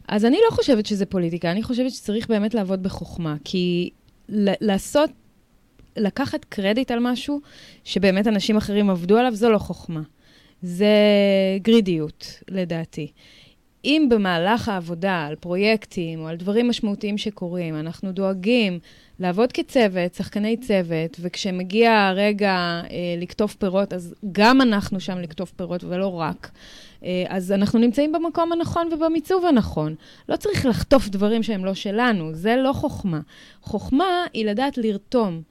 [0.08, 3.90] אז אני לא חושבת שזה פוליטיקה, אני חושבת שצריך באמת לעבוד בחוכמה, כי
[4.30, 5.10] ל- לעשות,
[5.98, 7.42] לקחת קרדיט על משהו
[7.84, 10.02] שבאמת אנשים אחרים עבדו עליו, זו לא חוכמה.
[10.62, 10.88] זה
[11.62, 13.12] גרידיות, לדעתי.
[13.86, 18.80] אם במהלך העבודה על פרויקטים או על דברים משמעותיים שקורים, אנחנו דואגים
[19.20, 22.82] לעבוד כצוות, שחקני צוות, וכשמגיע הרגע אה,
[23.18, 26.52] לקטוף פירות, אז גם אנחנו שם לקטוף פירות ולא רק.
[27.04, 29.96] אה, אז אנחנו נמצאים במקום הנכון ובמיצוב הנכון.
[30.30, 33.20] לא צריך לחטוף דברים שהם לא שלנו, זה לא חוכמה.
[33.62, 35.42] חוכמה היא לדעת לרתום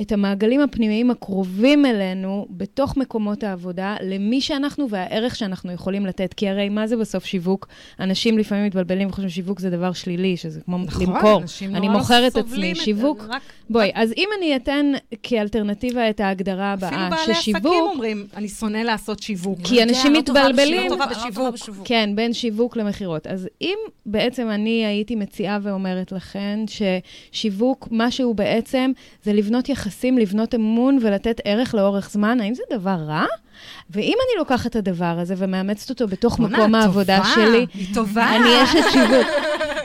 [0.00, 6.34] את המעגלים הפנימיים הקרובים אלינו בתוך מקומות העבודה, למי שאנחנו והערך שאנחנו יכולים לתת.
[6.34, 7.68] כי הרי מה זה בסוף שיווק?
[8.00, 11.42] אנשים לפעמים מתבלבלים וחושבים שיווק זה דבר שלילי, שזה כמו נכון, למכור.
[11.42, 12.74] אנשים אני נורא מוכר את עצמי.
[12.74, 14.92] שיווק, רק- בואי, רק- אז אם אני אתן
[15.22, 17.74] כאלטרנטיבה את ההגדרה אפילו הבאה, בעלי עסקים ששיווק...
[17.92, 19.58] אומרים, אני שונא לעשות שיווק.
[19.64, 20.76] כי אנשים לא טובה מתבלבלים.
[20.76, 20.88] לא לא
[21.34, 21.86] טובה בשיווק.
[21.86, 23.26] כן, בין שיווק למכירות.
[23.26, 23.76] אז אם
[24.06, 26.60] בעצם אני הייתי מציעה ואומרת לכן
[27.32, 28.92] ששיווק, מה שהוא בעצם,
[29.22, 33.24] זה לבנות יחסים, לבנות אמון ולתת ערך לאורך זמן, האם זה דבר רע?
[33.90, 38.36] ואם אני לוקחת את הדבר הזה ומאמצת אותו בתוך מקום העבודה טובה, שלי, היא טובה.
[38.36, 39.26] אני אשת שיווק.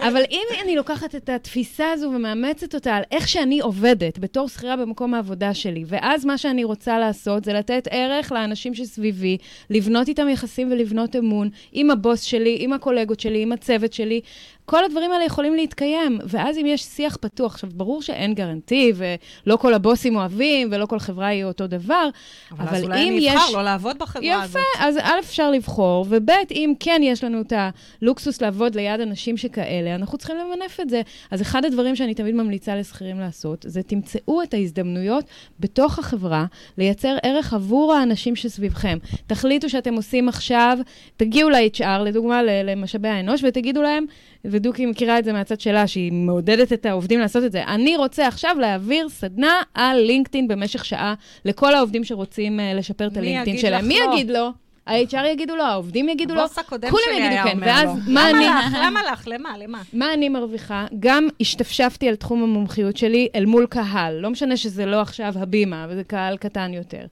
[0.07, 4.75] אבל אם אני לוקחת את התפיסה הזו ומאמצת אותה על איך שאני עובדת בתור שכירה
[4.77, 9.37] במקום העבודה שלי, ואז מה שאני רוצה לעשות זה לתת ערך לאנשים שסביבי,
[9.69, 14.21] לבנות איתם יחסים ולבנות אמון עם הבוס שלי, עם הקולגות שלי, עם הצוות שלי.
[14.65, 19.55] כל הדברים האלה יכולים להתקיים, ואז אם יש שיח פתוח, עכשיו, ברור שאין גרנטי, ולא
[19.55, 22.09] כל הבוסים אוהבים, ולא כל חברה היא אותו דבר,
[22.51, 23.35] אבל אבל אז אולי אם אני יש...
[23.35, 24.61] אבחר לא לעבוד בחברה הזאת.
[24.75, 27.53] יפה, אז א', אפשר לבחור, וב', אם כן יש לנו את
[28.01, 31.01] הלוקסוס לעבוד ליד אנשים שכאלה, אנחנו צריכים למנף את זה.
[31.31, 35.25] אז אחד הדברים שאני תמיד ממליצה לשכירים לעשות, זה תמצאו את ההזדמנויות
[35.59, 36.45] בתוך החברה,
[36.77, 38.97] לייצר ערך עבור האנשים שסביבכם.
[39.27, 40.77] תחליטו שאתם עושים עכשיו,
[41.17, 44.05] תגיעו ל-HR, לדוגמה, למשאבי האנוש, ותגידו להם,
[44.45, 48.27] ודוקי מכירה את זה מהצד שלה, שהיא מעודדת את העובדים לעשות את זה, אני רוצה
[48.27, 51.13] עכשיו להעביר סדנה על לינקדאין במשך שעה
[51.45, 53.87] לכל העובדים שרוצים uh, לשפר את הלינקדאין שלהם.
[53.87, 54.13] מי לא?
[54.13, 54.64] יגיד לו?
[54.87, 57.89] ה-HR יגידו לו, העובדים יגידו לו, כולם יגידו כן, ואז.
[58.07, 58.45] מה אני...
[58.83, 59.27] למה לך?
[59.27, 59.57] למה?
[59.57, 59.81] למה?
[59.93, 60.85] מה אני מרוויחה?
[60.99, 64.19] גם השתפשפתי על תחום המומחיות שלי אל מול קהל.
[64.19, 67.05] לא משנה שזה לא עכשיו הבימה, וזה קהל קטן יותר.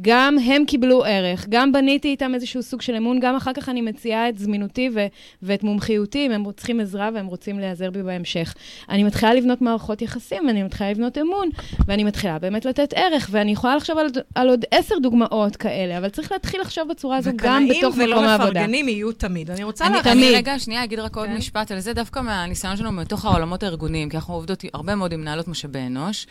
[0.00, 3.80] גם הם קיבלו ערך, גם בניתי איתם איזשהו סוג של אמון, גם אחר כך אני
[3.80, 5.06] מציעה את זמינותי ו-
[5.42, 8.54] ואת מומחיותי, אם הם צריכים עזרה והם רוצים להיעזר בי בהמשך.
[8.88, 11.48] אני מתחילה לבנות מערכות יחסים, ואני מתחילה לבנות אמון,
[11.86, 16.08] ואני מתחילה באמת לתת ערך, ואני יכולה לחשוב על, על עוד עשר דוגמאות כאלה, אבל
[16.08, 18.50] צריך להתחיל לחשוב בצורה הזו גם בתוך וקנאים מקום ולא העבודה.
[18.50, 19.50] מפרגנים יהיו תמיד.
[19.50, 20.06] אני רוצה להכניס...
[20.06, 20.34] אני תמיד.
[20.34, 21.36] רגע, שנייה, אגיד רק עוד כן.
[21.36, 25.20] משפט על זה, דווקא מהניסיון שלנו מתוך העולמות הארגוניים, כי אנחנו עובדות הרבה מאוד עם
[25.20, 26.26] מנהלות משאבי אנוש.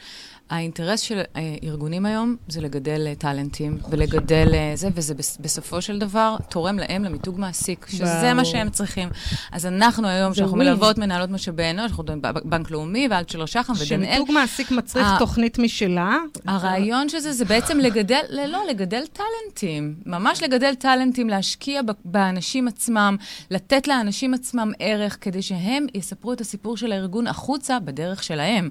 [0.50, 5.82] האינטרס של אה, ארגונים היום זה לגדל אה, טאלנטים ולגדל אה, זה, וזה בס- בסופו
[5.82, 8.34] של דבר תורם להם למיתוג מעסיק, שזה.
[8.34, 9.10] מה שהם צריכים.
[9.52, 10.70] אז אנחנו היום, זה שאנחנו ווין.
[10.70, 15.60] מלוות מנהלות משאבי אנוש, אנחנו מדברים בבנק לאומי של שחם ודנאל, שמיתוג מעסיק מצריך תוכנית
[15.60, 16.18] משלה.
[16.48, 19.96] הרעיון של זה, זה בעצם לגדל, לא, לגדל טאלנטים.
[20.06, 23.18] ממש לגדל טאלנטים, להשקיע באנשים עצמם,
[23.52, 28.70] לתת לאנשים עצמם ערך, כדי שהם יספרו את הסיפור של הארגון החוצה בדרך שלהם.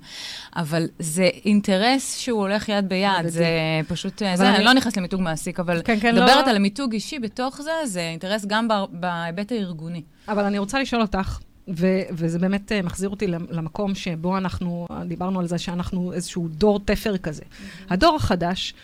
[0.57, 1.68] אבל זה אינטרס
[1.99, 3.27] שהוא הולך יד ביד.
[3.27, 3.47] זה
[3.89, 6.49] פשוט, זה, אני- לא נכנסת למיתוג מעסיק, אבל כן, כן, לא, מדברת.
[6.49, 10.03] על מיתוג אישי בתוך זה, זה אינטרס גם בהיבט הארגוני.
[10.29, 11.39] אבל אני רוצה לשאול אותך,
[11.77, 16.49] ו- וזה באמת אה, מחזיר אותי למ- למקום שבו אנחנו, דיברנו על זה שאנחנו איזשהו
[16.49, 17.43] דור תפר כזה.
[17.91, 18.75] הדור החדש,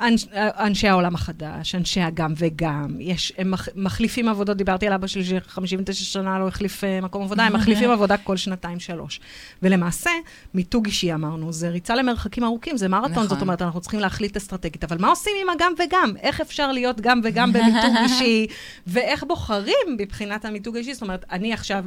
[0.00, 5.06] אנש, אנשי העולם החדש, אנשי הגם וגם, יש, הם מח, מחליפים עבודות, דיברתי על אבא
[5.06, 9.20] שלי ש-59 שנה לא החליף אה, מקום עבודה, הם מחליפים עבודה כל שנתיים-שלוש.
[9.62, 10.10] ולמעשה,
[10.54, 13.26] מיתוג אישי אמרנו, זה ריצה למרחקים ארוכים, זה מרתון, נכון.
[13.26, 14.84] זאת אומרת, אנחנו צריכים להחליט אסטרטגית.
[14.84, 16.12] אבל מה עושים עם הגם וגם?
[16.22, 18.46] איך אפשר להיות גם וגם במיתוג אישי,
[18.86, 20.94] ואיך בוחרים מבחינת המיתוג האישי?
[20.94, 21.84] זאת אומרת, אני עכשיו...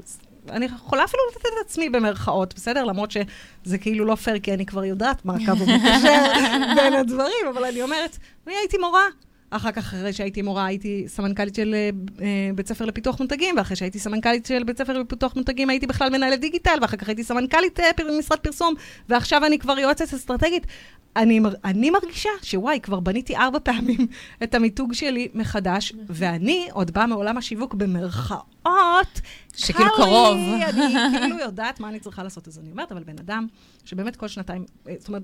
[0.49, 2.83] אני יכולה אפילו לתת את עצמי במרכאות, בסדר?
[2.83, 6.33] למרות שזה כאילו לא פייר, כי אני כבר יודעת מה הקו המקשר
[6.75, 8.17] בין הדברים, אבל אני אומרת,
[8.47, 9.05] אני הייתי מורה.
[9.51, 11.89] אחר כך, אחרי שהייתי מורה, הייתי סמנכ"לית של אה,
[12.21, 16.09] אה, בית ספר לפיתוח מותגים, ואחרי שהייתי סמנכ"לית של בית ספר לפיתוח מותגים, הייתי בכלל
[16.09, 17.89] מנהלת דיגיטל, ואחר כך הייתי סמנכ"לית אה,
[18.19, 18.73] משרד פרסום,
[19.09, 20.67] ועכשיו אני כבר יועצת אסטרטגית.
[21.15, 24.07] אני, אני מרגישה שוואי, כבר בניתי ארבע פעמים
[24.43, 29.21] את המיתוג שלי מחדש, ואני עוד באה מעולם השיווק במרכאות.
[29.55, 30.37] שכאילו קר קרוב.
[30.37, 32.47] אני כאילו יודעת מה אני צריכה לעשות.
[32.47, 33.47] אז אני אומרת, אבל בן אדם
[33.85, 35.23] שבאמת כל שנתיים, אה, זאת אומרת,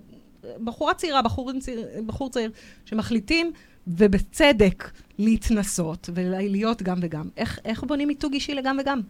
[0.63, 1.51] בחורה צעירה, בחור
[2.05, 2.51] בחור צעיר,
[2.86, 3.51] שמחליטים,
[3.88, 7.29] ובצדק, להתנסות ולהיות גם וגם.
[7.38, 9.01] איך, איך בונים מיתוג אישי לגם וגם?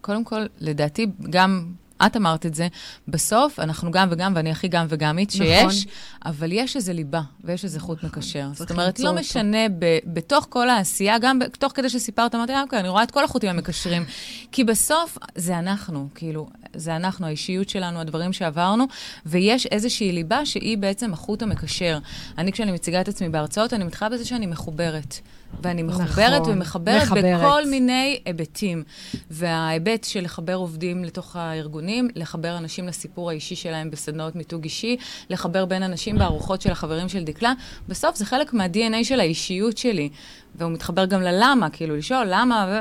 [0.00, 1.72] קודם כל, לדעתי, גם
[2.06, 2.68] את אמרת את זה,
[3.08, 5.86] בסוף אנחנו גם וגם, ואני הכי גם וגמית שיש,
[6.24, 8.48] אבל יש איזה ליבה ויש איזה חוט מקשר.
[8.54, 9.20] זאת אומרת, לא אותו.
[9.20, 13.02] משנה, ב, בתוך כל העשייה, גם ב, תוך כדי שסיפרת, אמרתי, אה, אוקיי, אני רואה
[13.02, 14.04] את כל החוטים המקשרים.
[14.52, 18.86] כי בסוף זה אנחנו, כאילו, זה אנחנו, האישיות שלנו, הדברים שעברנו,
[19.26, 21.98] ויש איזושהי ליבה שהיא בעצם החוט המקשר.
[22.38, 25.20] אני, כשאני מציגה את עצמי בהרצאות, אני מתחילה בזה שאני מחוברת.
[25.62, 27.40] ואני מחוברת נכון, ומחברת מחברת.
[27.40, 28.82] בכל מיני היבטים.
[29.30, 34.96] וההיבט של לחבר עובדים לתוך הארגונים, לחבר אנשים לסיפור האישי שלהם בסדנאות מיתוג אישי,
[35.30, 37.52] לחבר בין אנשים בארוחות של החברים של דקלה,
[37.88, 40.08] בסוף זה חלק מה-DNA של האישיות שלי.
[40.54, 42.78] והוא מתחבר גם ללמה, כאילו לשאול למה, ו...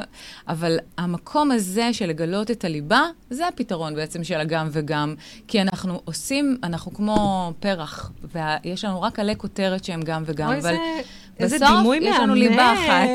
[0.47, 5.15] אבל המקום הזה של לגלות את הליבה, זה הפתרון בעצם של הגם וגם.
[5.47, 10.55] כי אנחנו עושים, אנחנו כמו פרח, ויש לנו רק עלי כותרת שהם גם וגם, אוי,
[10.59, 10.77] אבל זה-
[11.39, 12.33] איזה בסוף דימוי יש לנו מהמם.
[12.35, 13.09] ליבה אחת.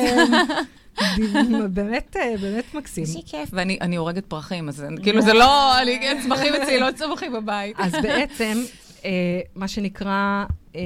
[1.75, 3.03] באמת, באמת מקסים.
[3.05, 3.49] איזה כיף.
[3.53, 7.77] ואני אני הורגת פרחים, אז כאילו זה לא, אני כן, צמחים אצלי, לא צמחים בבית.
[7.79, 8.59] אז בעצם,
[9.05, 9.11] אה,
[9.55, 10.45] מה שנקרא,
[10.77, 10.81] אה,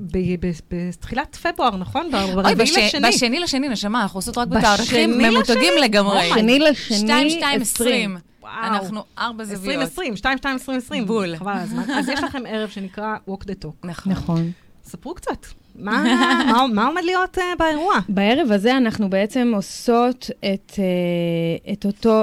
[0.00, 2.10] ב- ב- בתחילת פברואר, נכון?
[2.14, 3.08] אוי, ברביעי לשני.
[3.08, 5.72] בשני לשני, נשמה, אנחנו עושות רק בשני בתאריכים ממותגים?
[5.82, 6.28] לגמרי.
[6.34, 7.62] שני לשני, 2, 2, 20.
[7.62, 8.16] 20.
[8.40, 8.52] וואו.
[8.64, 9.82] אנחנו ארבע זוויות.
[9.82, 11.06] 2020, 2, 2, 20, 20.
[11.06, 11.36] בול.
[11.36, 11.90] חבל על הזמן.
[11.90, 13.86] אז יש לכם ערב שנקרא Walk the Talk.
[13.88, 14.12] נכון.
[14.12, 14.50] נכון.
[14.84, 15.46] ספרו קצת.
[15.74, 17.94] מה עומד להיות אה, באירוע?
[18.08, 22.22] בערב הזה אנחנו בעצם עושות את, אה, אותו...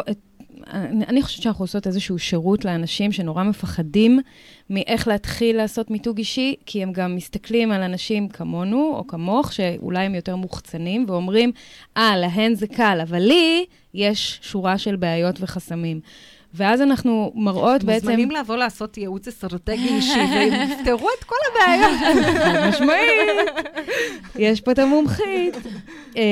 [0.72, 4.20] אני אני חושבת שאנחנו עושות איזשהו שירות לאנשים שנורא מפחדים
[4.70, 10.06] מאיך להתחיל לעשות מיתוג אישי, כי הם גם מסתכלים על אנשים כמונו או כמוך, שאולי
[10.06, 11.52] הם יותר מוחצנים, ואומרים,
[11.98, 16.00] אה, להן זה קל, אבל לי יש שורה של בעיות וחסמים.
[16.54, 18.08] ואז אנחנו מראות בעצם...
[18.08, 22.00] מוזמנים לבוא לעשות ייעוץ אסטרטגי אישי, ויפתרו את כל הבעיות.
[22.38, 23.30] חד משמעית.
[24.36, 25.56] יש פה את המומחית.
[26.18, 26.24] אה,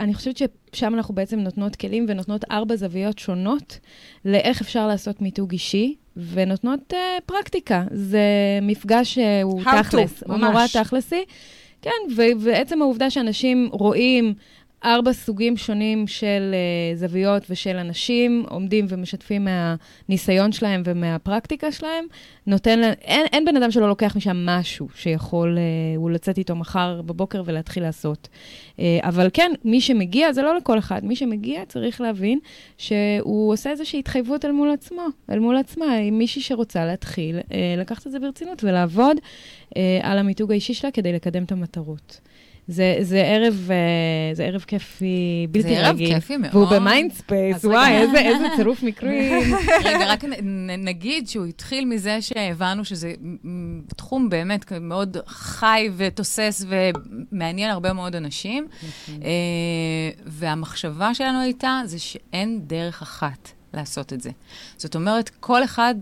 [0.00, 3.78] אני חושבת ששם אנחנו בעצם נותנות כלים ונותנות ארבע זוויות שונות
[4.24, 7.84] לאיך אפשר לעשות מיתוג אישי, ונותנות אה, פרקטיקה.
[7.90, 8.20] זה
[8.62, 10.36] מפגש שהוא תכלס, הוא.
[10.36, 11.24] נורא תכלסי.
[11.82, 14.34] כן, ו- ועצם העובדה שאנשים רואים
[14.84, 19.46] ארבע סוגים שונים של uh, זוויות ושל אנשים, עומדים ומשתפים
[20.08, 22.04] מהניסיון שלהם ומהפרקטיקה שלהם,
[22.46, 27.02] נותן אין, אין בן אדם שלא לוקח משם משהו שיכול uh, הוא לצאת איתו מחר
[27.02, 28.28] בבוקר ולהתחיל לעשות.
[28.76, 32.38] Uh, אבל כן, מי שמגיע, זה לא לכל אחד, מי שמגיע צריך להבין
[32.78, 37.52] שהוא עושה איזושהי התחייבות אל מול עצמו, אל מול עצמה, עם מישהי שרוצה להתחיל, uh,
[37.78, 42.20] לקחת את זה ברצינות ולעבוד uh, על המיתוג האישי שלה כדי לקדם את המטרות.
[42.68, 43.76] זה, זה ערב, אה,
[44.34, 46.14] זה ערב כיפי, בלתי זה ערב רגיל.
[46.14, 46.54] כיפי מאוד.
[46.54, 48.00] והוא ב Mindspace, וואי, רגע.
[48.02, 49.54] איזה, איזה צירוף מקרים.
[49.84, 53.12] רגע, רק נ- נגיד שהוא התחיל מזה שהבנו שזה
[53.96, 58.66] תחום באמת מאוד חי ותוסס ומעניין הרבה מאוד אנשים.
[59.08, 59.30] אה,
[60.26, 64.30] והמחשבה שלנו הייתה, זה שאין דרך אחת לעשות את זה.
[64.76, 65.94] זאת אומרת, כל אחד...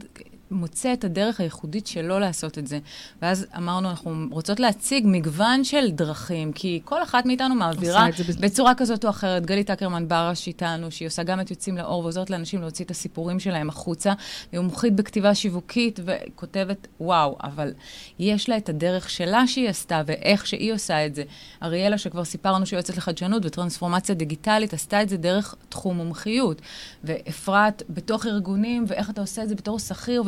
[0.53, 2.79] מוצא את הדרך הייחודית שלו לעשות את זה.
[3.23, 8.07] ואז אמרנו, אנחנו רוצות להציג מגוון של דרכים, כי כל אחת מאיתנו מעבירה
[8.41, 9.47] בצורה כזאת או אחרת.
[9.47, 13.41] גלית אקרמן ברש איתנו, שהיא עושה גם את יוצאים לאור ועוזרת לאנשים להוציא את הסיפורים
[13.41, 14.13] שלהם החוצה.
[14.53, 17.73] היא מומחית בכתיבה שיווקית וכותבת, וואו, אבל
[18.19, 21.23] יש לה את הדרך שלה שהיא עשתה ואיך שהיא עושה את זה.
[21.63, 26.63] אריאלה, שכבר סיפרנו שהיא יועצת לחדשנות וטרנספורמציה דיגיטלית, עשתה את זה דרך תחום מומחיות.
[27.05, 30.23] ואפרת, בתוך ארגונים, ואיך אתה עושה את זה בתור שכיר,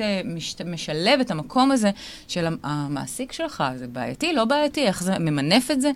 [0.00, 1.90] אה, משת, משלב את המקום הזה
[2.28, 5.90] של המ- המעסיק שלך, זה בעייתי, לא בעייתי, איך זה ממנף את זה.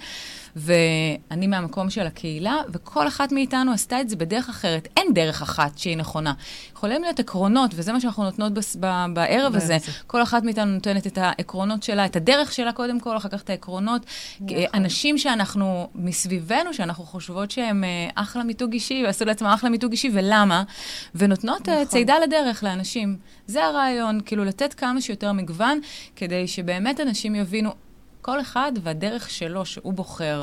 [0.56, 4.88] ואני מהמקום של הקהילה, וכל אחת מאיתנו עשתה את זה בדרך אחרת.
[4.96, 6.32] אין דרך אחת שהיא נכונה.
[6.72, 9.76] יכולים להיות עקרונות, וזה מה שאנחנו נותנות בס, ב, בערב הזה.
[10.06, 13.50] כל אחת מאיתנו נותנת את העקרונות שלה, את הדרך שלה קודם כל, אחר כך את
[13.50, 14.06] העקרונות.
[14.40, 14.56] נכון.
[14.74, 20.10] אנשים שאנחנו מסביבנו, שאנחנו חושבות שהם אה, אחלה מיתוג אישי, ועשו לעצמם אחלה מיתוג אישי,
[20.12, 20.62] ולמה?
[21.14, 21.84] ונותנות אה, נכון.
[21.84, 23.16] צידה לדרך לאנשים.
[23.46, 25.80] זה הרעיון, כאילו לתת כמה שיותר מגוון,
[26.16, 27.70] כדי שבאמת אנשים יבינו.
[28.22, 30.42] כל אחד והדרך שלו, שהוא בוחר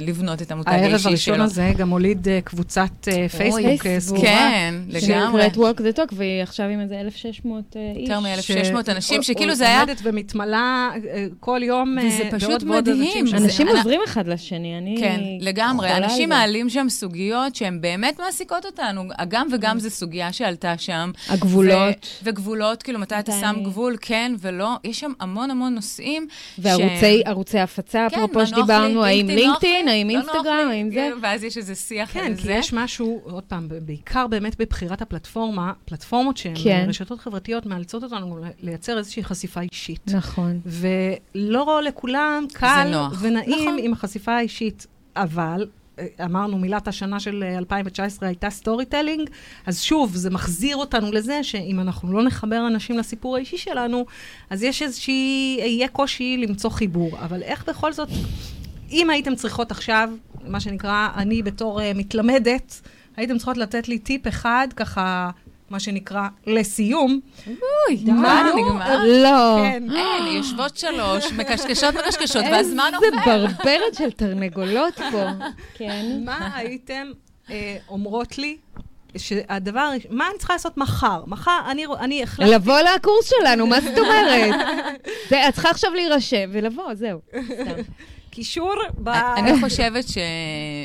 [0.00, 0.92] לבנות את המותג האישי שלו.
[0.92, 4.18] הערב הראשון הזה גם הוליד אה, קבוצת אה, פייסבוק אה, פייסבוק.
[4.18, 4.32] סגורה.
[4.32, 5.42] כן, לגמרי.
[5.42, 8.08] שנקראת Walk the Talk, והיא עכשיו עם איזה 1,600 אה, איש.
[8.08, 8.40] יותר מ-1,600
[8.86, 9.80] ש- אנשים, שכאילו זה היה...
[9.80, 13.26] עומדת ומתמלה אה, כל יום אה, וזה פשוט בעוד ועוד מדהים.
[13.34, 15.96] אנשים זה- עוזרים אחד לשני, אני כן, לגמרי.
[15.96, 16.34] אנשים זה.
[16.36, 19.02] מעלים שם סוגיות שהן באמת מעסיקות אותנו.
[19.18, 21.10] הגם וגם זו סוגיה שעלתה שם.
[21.28, 22.06] הגבולות.
[22.22, 24.68] וגבולות, כאילו, מתי אתה שם גבול, כן ולא.
[24.84, 26.26] יש שם המון המון נושאים.
[26.58, 30.68] וערוצי ערוצי הפצה, כן, אפרופו מה נוח לי, שדיברנו, האם לינקדאין, לי, האם לא אינסטגרם,
[30.70, 30.94] האם זה.
[30.94, 32.52] כאילו, ואז יש איזה שיח כן, על כי זה.
[32.52, 36.86] יש משהו, עוד פעם, בעיקר באמת בבחירת הפלטפורמה, פלטפורמות שהן כן.
[36.88, 40.02] רשתות חברתיות מאלצות אותנו לייצר איזושהי חשיפה אישית.
[40.06, 40.60] נכון.
[40.66, 42.92] ולא לכולם קל.
[43.20, 43.76] ונעים נכון.
[43.80, 44.86] עם החשיפה האישית,
[45.16, 45.66] אבל...
[46.00, 49.30] אה, אמרנו, מילת השנה של אה, 2019 הייתה storytelling,
[49.66, 54.06] אז שוב, זה מחזיר אותנו לזה שאם אנחנו לא נחבר אנשים לסיפור האישי שלנו,
[54.50, 57.18] אז יש איזושהי, יהיה קושי למצוא חיבור.
[57.18, 58.08] אבל איך בכל זאת,
[58.90, 60.10] אם הייתם צריכות עכשיו,
[60.44, 62.80] מה שנקרא, אני בתור uh, מתלמדת,
[63.16, 65.30] הייתם צריכות לתת לי טיפ אחד, ככה,
[65.70, 67.20] מה שנקרא, לסיום.
[67.46, 69.04] אוי, די, מה, נו, נגמר?
[69.04, 69.56] לא.
[69.62, 69.82] כן.
[69.96, 73.06] אין, יושבות שלוש, מקשקשות מקשקשות, והזמן עובר.
[73.06, 75.24] איזה ברברת של תרנגולות פה.
[75.78, 76.22] כן.
[76.24, 77.10] מה הייתם
[77.50, 78.56] אה, אומרות לי
[79.16, 81.24] שהדבר, מה אני צריכה לעשות מחר?
[81.26, 82.54] מחר אני, אני החלטתי...
[82.54, 84.54] לבוא לקורס שלנו, מה זאת אומרת?
[85.30, 87.20] זה, את צריכה עכשיו להירשם ולבוא, זהו.
[87.44, 87.82] סתם.
[88.40, 89.08] קישור ב...
[89.08, 90.18] אני חושבת ש...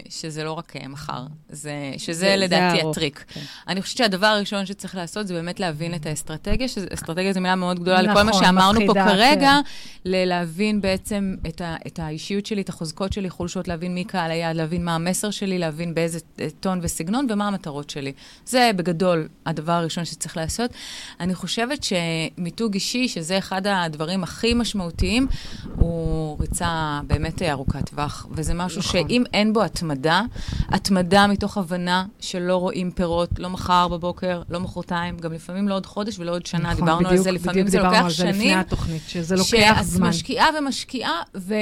[0.10, 1.94] שזה לא רק אה, מחר, זה...
[1.98, 3.26] שזה זה לדעתי ארוך, הטריק.
[3.28, 3.42] כן.
[3.68, 7.80] אני חושבת שהדבר הראשון שצריך לעשות זה באמת להבין את האסטרטגיה, שאסטרטגיה זו מילה מאוד
[7.80, 9.60] גדולה לכל נכון, מה שאמרנו פה כרגע,
[10.06, 10.12] כן.
[10.12, 11.76] להבין בעצם את, ה...
[11.88, 15.58] את האישיות שלי, את החוזקות שלי, חולשות, להבין מי קהל היעד, להבין מה המסר שלי,
[15.58, 18.14] להבין באיזה אה, טון וסגנון ומה המטרות שלי.
[18.46, 20.72] זה בגדול הדבר הראשון שצריך לעשות.
[21.20, 25.28] אני חושבת שמיתוג אישי, שזה אחד הדברים הכי משמעותיים,
[25.76, 28.92] הוא ריצה באמת ארוכת טווח, וזה משהו נכון.
[29.08, 30.22] שאם אין בו התמדה,
[30.70, 35.86] התמדה מתוך הבנה שלא רואים פירות, לא מחר בבוקר, לא מחרתיים, גם לפעמים לא עוד
[35.86, 38.12] חודש ולא עוד שנה, נכון, דיברנו על בדיוק- זה, לפעמים בדיוק זה דיברנו לוקח על
[38.12, 38.58] זה לפני שנים.
[38.60, 40.12] התוכנית, שזה לוקח זמן.
[40.12, 41.54] שאת משקיעה ומשקיעה, ו...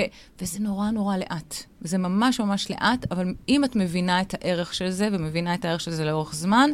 [0.42, 1.56] וזה נורא נורא לאט.
[1.82, 5.82] וזה ממש ממש לאט, אבל אם את מבינה את הערך של זה, ומבינה את הערך
[5.82, 6.70] של זה לאורך זמן,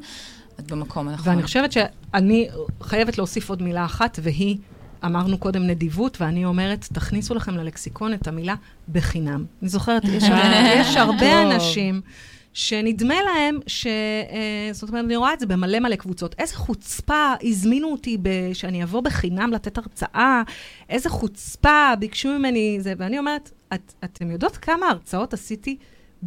[0.60, 1.28] את במקום הנכון.
[1.30, 2.48] ואני חושבת שאני
[2.84, 4.58] חייבת להוסיף עוד מילה אחת, והיא,
[5.06, 8.56] אמרנו קודם נדיבות, ואני אומרת, תכניסו לכם ללקסיקון את המילה
[8.92, 9.46] בחינם.
[9.62, 10.24] אני זוכרת, יש,
[10.80, 11.42] יש הרבה.
[11.42, 12.02] אנשים
[12.54, 13.88] שנדמה להם ש...
[13.88, 16.36] אה, זאת אומרת, אני רואה את זה במלא מלא קבוצות.
[16.40, 18.30] איזה חוצפה הזמינו אותי ב...
[18.54, 20.42] שאני אבוא בחינם לתת הרצאה,
[20.90, 25.78] איזה חוצפה ביקשו ממני זה, ואני אומרת, את, אתם יודעות כמה הרצאות עשיתי?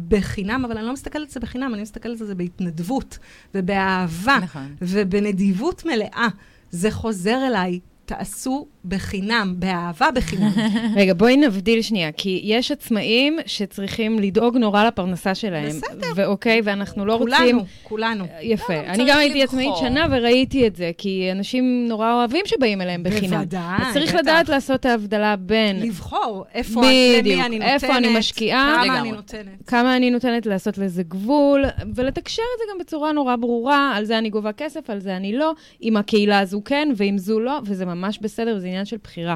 [0.07, 3.17] בחינם, אבל אני לא מסתכלת על זה בחינם, אני מסתכלת על זה בהתנדבות
[3.55, 4.75] ובאהבה נכון.
[4.81, 6.27] ובנדיבות מלאה.
[6.71, 10.51] זה חוזר אליי, تأسوا בחינם, באהבה בחינם.
[10.95, 15.69] רגע, בואי נבדיל שנייה, כי יש עצמאים שצריכים לדאוג נורא לפרנסה שלהם.
[15.69, 16.07] בסדר.
[16.15, 17.35] ואוקיי, ואנחנו לא רוצים...
[17.37, 18.25] כולנו, כולנו.
[18.41, 18.73] יפה.
[18.73, 19.59] לא, אני צריך גם הייתי לבחור.
[19.59, 23.37] עצמאית שנה וראיתי את זה, כי אנשים נורא אוהבים שבאים אליהם בחינם.
[23.37, 24.19] בוודאי, אז צריך בטח.
[24.19, 28.81] לדעת לעשות את ההבדלה בין לבחור איפה, בדיוק, למי אני נותנת, איפה אני משקיעה.
[28.85, 28.99] כמה.
[28.99, 29.67] אני נותנת.
[29.67, 31.65] כמה אני נותנת לעשות לזה גבול,
[31.95, 35.37] ולתקשר את זה גם בצורה נורא ברורה, על זה אני גובה כסף, על זה אני
[35.37, 39.35] לא, עם הקהילה הזו כן, ועם זו לא, וזה ממש בסדר, וזה עניין של בחירה.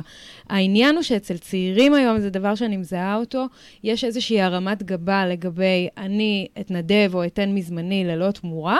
[0.49, 3.45] העניין הוא שאצל צעירים היום, זה דבר שאני מזהה אותו,
[3.83, 8.77] יש איזושהי הרמת גבה לגבי אני אתנדב או אתן מזמני ללא תמורה.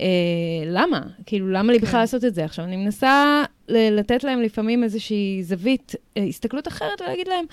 [0.00, 0.06] אה,
[0.66, 1.00] למה?
[1.26, 2.44] כאילו, למה לי בכלל לעשות את זה?
[2.44, 7.44] עכשיו, אני מנסה לתת להם לפעמים איזושהי זווית, אה, הסתכלות אחרת, ולהגיד להם,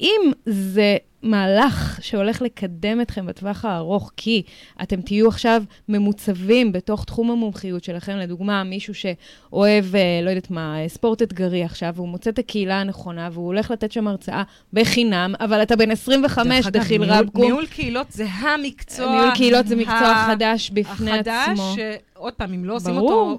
[0.00, 4.42] אם זה מהלך שהולך לקדם אתכם בטווח הארוך, כי
[4.82, 10.76] אתם תהיו עכשיו ממוצבים בתוך תחום המומחיות שלכם, לדוגמה, מישהו שאוהב, אה, לא יודעת מה,
[10.88, 14.42] ספורט אתגרי עכשיו, והוא מוצא את הקהילה הנכונה, והוא הולך לתת שם הרצאה
[14.72, 17.44] בחינם, אבל אתה בן 25, דרך אגב, דחיל רבקום.
[17.44, 19.12] ניהול קהילות זה המקצוע...
[19.12, 21.74] ניהול קהילות זה מקצוע חדש בפני החדש, עצמו.
[21.76, 22.96] שעוד פעם, אם לא עושים.
[22.96, 23.38] אותו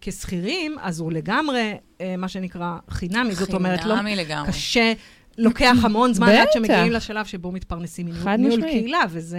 [0.00, 3.34] כשכירים, אז הוא לגמרי, אה, מה שנקרא, חינמי.
[3.34, 4.48] זאת אומרת, לא חינמי לגמרי.
[4.48, 4.92] קשה,
[5.38, 6.46] לוקח המון זמן עד.
[6.52, 8.60] שמגיעים לשלב שבו מתפרנסים מניהול.
[8.62, 9.38] קהילה, וזה...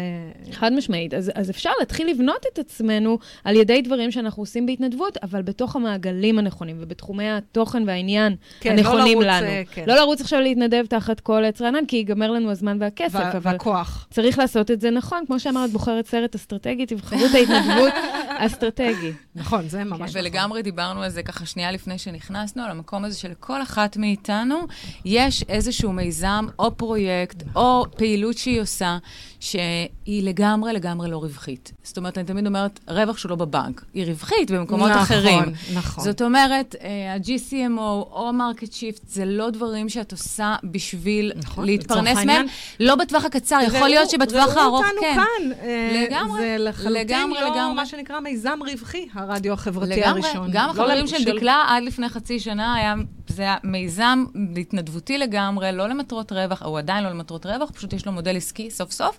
[0.52, 1.14] חד משמעית.
[1.14, 5.76] אז, אז אפשר להתחיל לבנות את עצמנו על ידי דברים שאנחנו עושים בהתנדבות, אבל בתוך
[5.76, 9.48] המעגלים הנכונים ובתחומי התוכן והעניין כן, לא הנכונים לרוץ, לנו.
[9.48, 9.84] אה, כן.
[9.88, 13.52] לא לרוץ עכשיו להתנדב תחת כל עץ רענן, כי ייגמר לנו הזמן והכסף, וה- אבל
[13.52, 14.08] והכוח.
[14.12, 15.24] צריך לעשות את זה נכון.
[15.28, 17.94] כמו שאמרת, בוחרת סרט אסטרטגי, תבחרו את ההתנדבות
[18.38, 19.12] אסטרטגי.
[19.36, 20.22] נכון, זה ממש נכון.
[20.22, 24.60] ולגמרי דיברנו על זה ככה שנייה לפני שנכנסנו, על המקום הזה שלכל אחת מאיתנו
[25.06, 28.98] יש איזשהו מיזם או פרויקט או פעילות שהיא עושה,
[29.40, 31.72] שהיא לגמרי לגמרי לא רווחית.
[31.84, 35.44] זאת אומרת, אני תמיד אומרת, רווח לא בבנק, היא רווחית במקומות נכון, אחרים.
[35.74, 36.04] נכון.
[36.04, 37.80] זאת אומרת, אה, ה-GCMO
[38.12, 42.18] או Market Shift, זה לא דברים שאת עושה בשביל נכון, להתפרנס מהם.
[42.18, 42.48] העניין.
[42.80, 45.08] לא בטווח הקצר, יכול להיות שבטווח הארוך ראו כן.
[45.20, 45.24] אותנו
[45.56, 45.68] כאן.
[45.68, 47.76] אה, לגמרי, זה לחלוטין לא לגמרי.
[47.76, 50.48] מה שנקרא מיזם רווחי, הרדיו החברתי לגמרי, הראשון.
[50.52, 52.94] גם לא החברים לב- של דקלה עד לפני חצי שנה היה,
[53.28, 54.24] זה היה מיזם
[54.58, 58.72] התנדבותי לגמרי, לא למטרות רווח, הוא עדיין לא למטרות רווח, פשוט יש לו מודל עסקי
[58.72, 59.18] סוף סוף,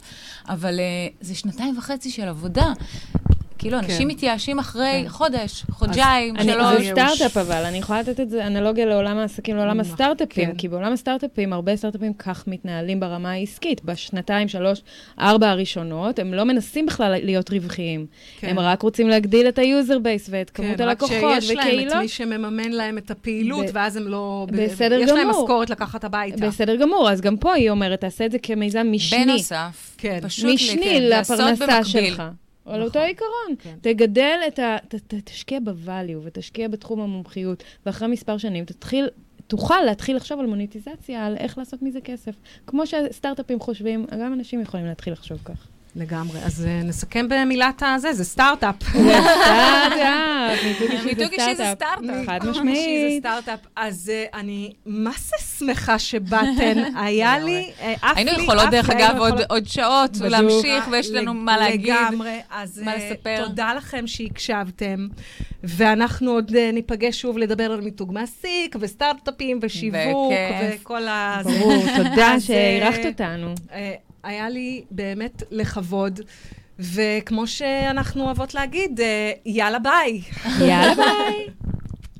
[0.49, 2.73] אבל uh, זה שנתיים וחצי של עבודה.
[3.61, 5.09] כאילו, אנשים מתייאשים אחרי כן.
[5.09, 6.85] חודש, חודשיים, אני, שלוש.
[6.85, 10.57] זה סטארט-אפ אבל, אני יכולה לתת את זה אנלוגיה לעולם העסקים, לעולם נכון, הסטארט-אפים, כן.
[10.57, 13.85] כי בעולם הסטארט-אפים, הרבה סטארט-אפים כך מתנהלים ברמה העסקית.
[13.85, 14.83] בשנתיים, שלוש,
[15.21, 18.07] ארבע הראשונות, הם לא מנסים בכלל להיות רווחיים.
[18.39, 18.49] כן.
[18.49, 21.59] הם רק רוצים להגדיל את ה user base ואת כמות כן, הלקוחות רק שיש להם
[21.59, 21.97] את וקהילות.
[21.97, 24.47] מי שמממן להם את הפעילות, ב- ואז הם לא...
[24.53, 25.43] בסדר יש להם גמור.
[25.43, 26.47] משכורת לקחת הביתה.
[26.47, 29.25] בסדר גמור, אז גם פה היא אומרת, תעשה את זה כמיזם משני.
[29.25, 30.19] בנוסף, כן.
[30.23, 32.15] פשוט משני כן, לפרנסה במקביל.
[32.71, 32.81] שלך.
[32.81, 33.57] על אותו עיקרון.
[33.59, 33.77] כן.
[33.81, 34.77] תגדל את ה...
[34.89, 39.09] ת, ת, תשקיע ב value ותשקיע בתחום המומחיות, ואחרי מספר שנים תתחיל,
[39.47, 42.35] תוכל להתחיל לחשוב על מוניטיזציה, על איך לעשות מזה כסף.
[42.66, 45.70] כמו שסטארט-אפים חושבים, גם אנשים יכולים להתחיל לחשוב כך.
[45.97, 46.38] לגמרי.
[46.45, 48.74] אז אה, נסכם במילת הזה, זה סטארט-אפ.
[48.95, 50.59] סטארט-אפ,
[51.05, 52.26] מיתוג אישי זה סטארט-אפ.
[52.26, 53.24] חד זה משמעית.
[53.76, 56.82] אז אה, אני מה זה שמחה שבאתן.
[57.05, 59.16] היה לי, אה, לי, היינו יכולות, דרך אגב,
[59.49, 60.11] עוד- שעות.
[60.20, 61.95] להמשיך, ויש לנו מה להגיד.
[62.11, 62.38] לגמרי.
[62.51, 63.45] אז מה לספר.
[63.47, 65.07] תודה לכם שהקשבתם,
[65.64, 70.32] ואנחנו עוד ניפגש שוב לדבר על מיתוג מעסיק, וסטארט-אפים, ושיווק.
[70.80, 71.41] וכל ה...
[71.45, 73.55] ברור, תודה אה, אותנו.
[74.23, 76.21] היה לי באמת לכבוד,
[76.79, 80.23] וכמו שאנחנו אוהבות להגיד, אה, יאללה ביי.
[80.61, 81.47] יאללה ביי.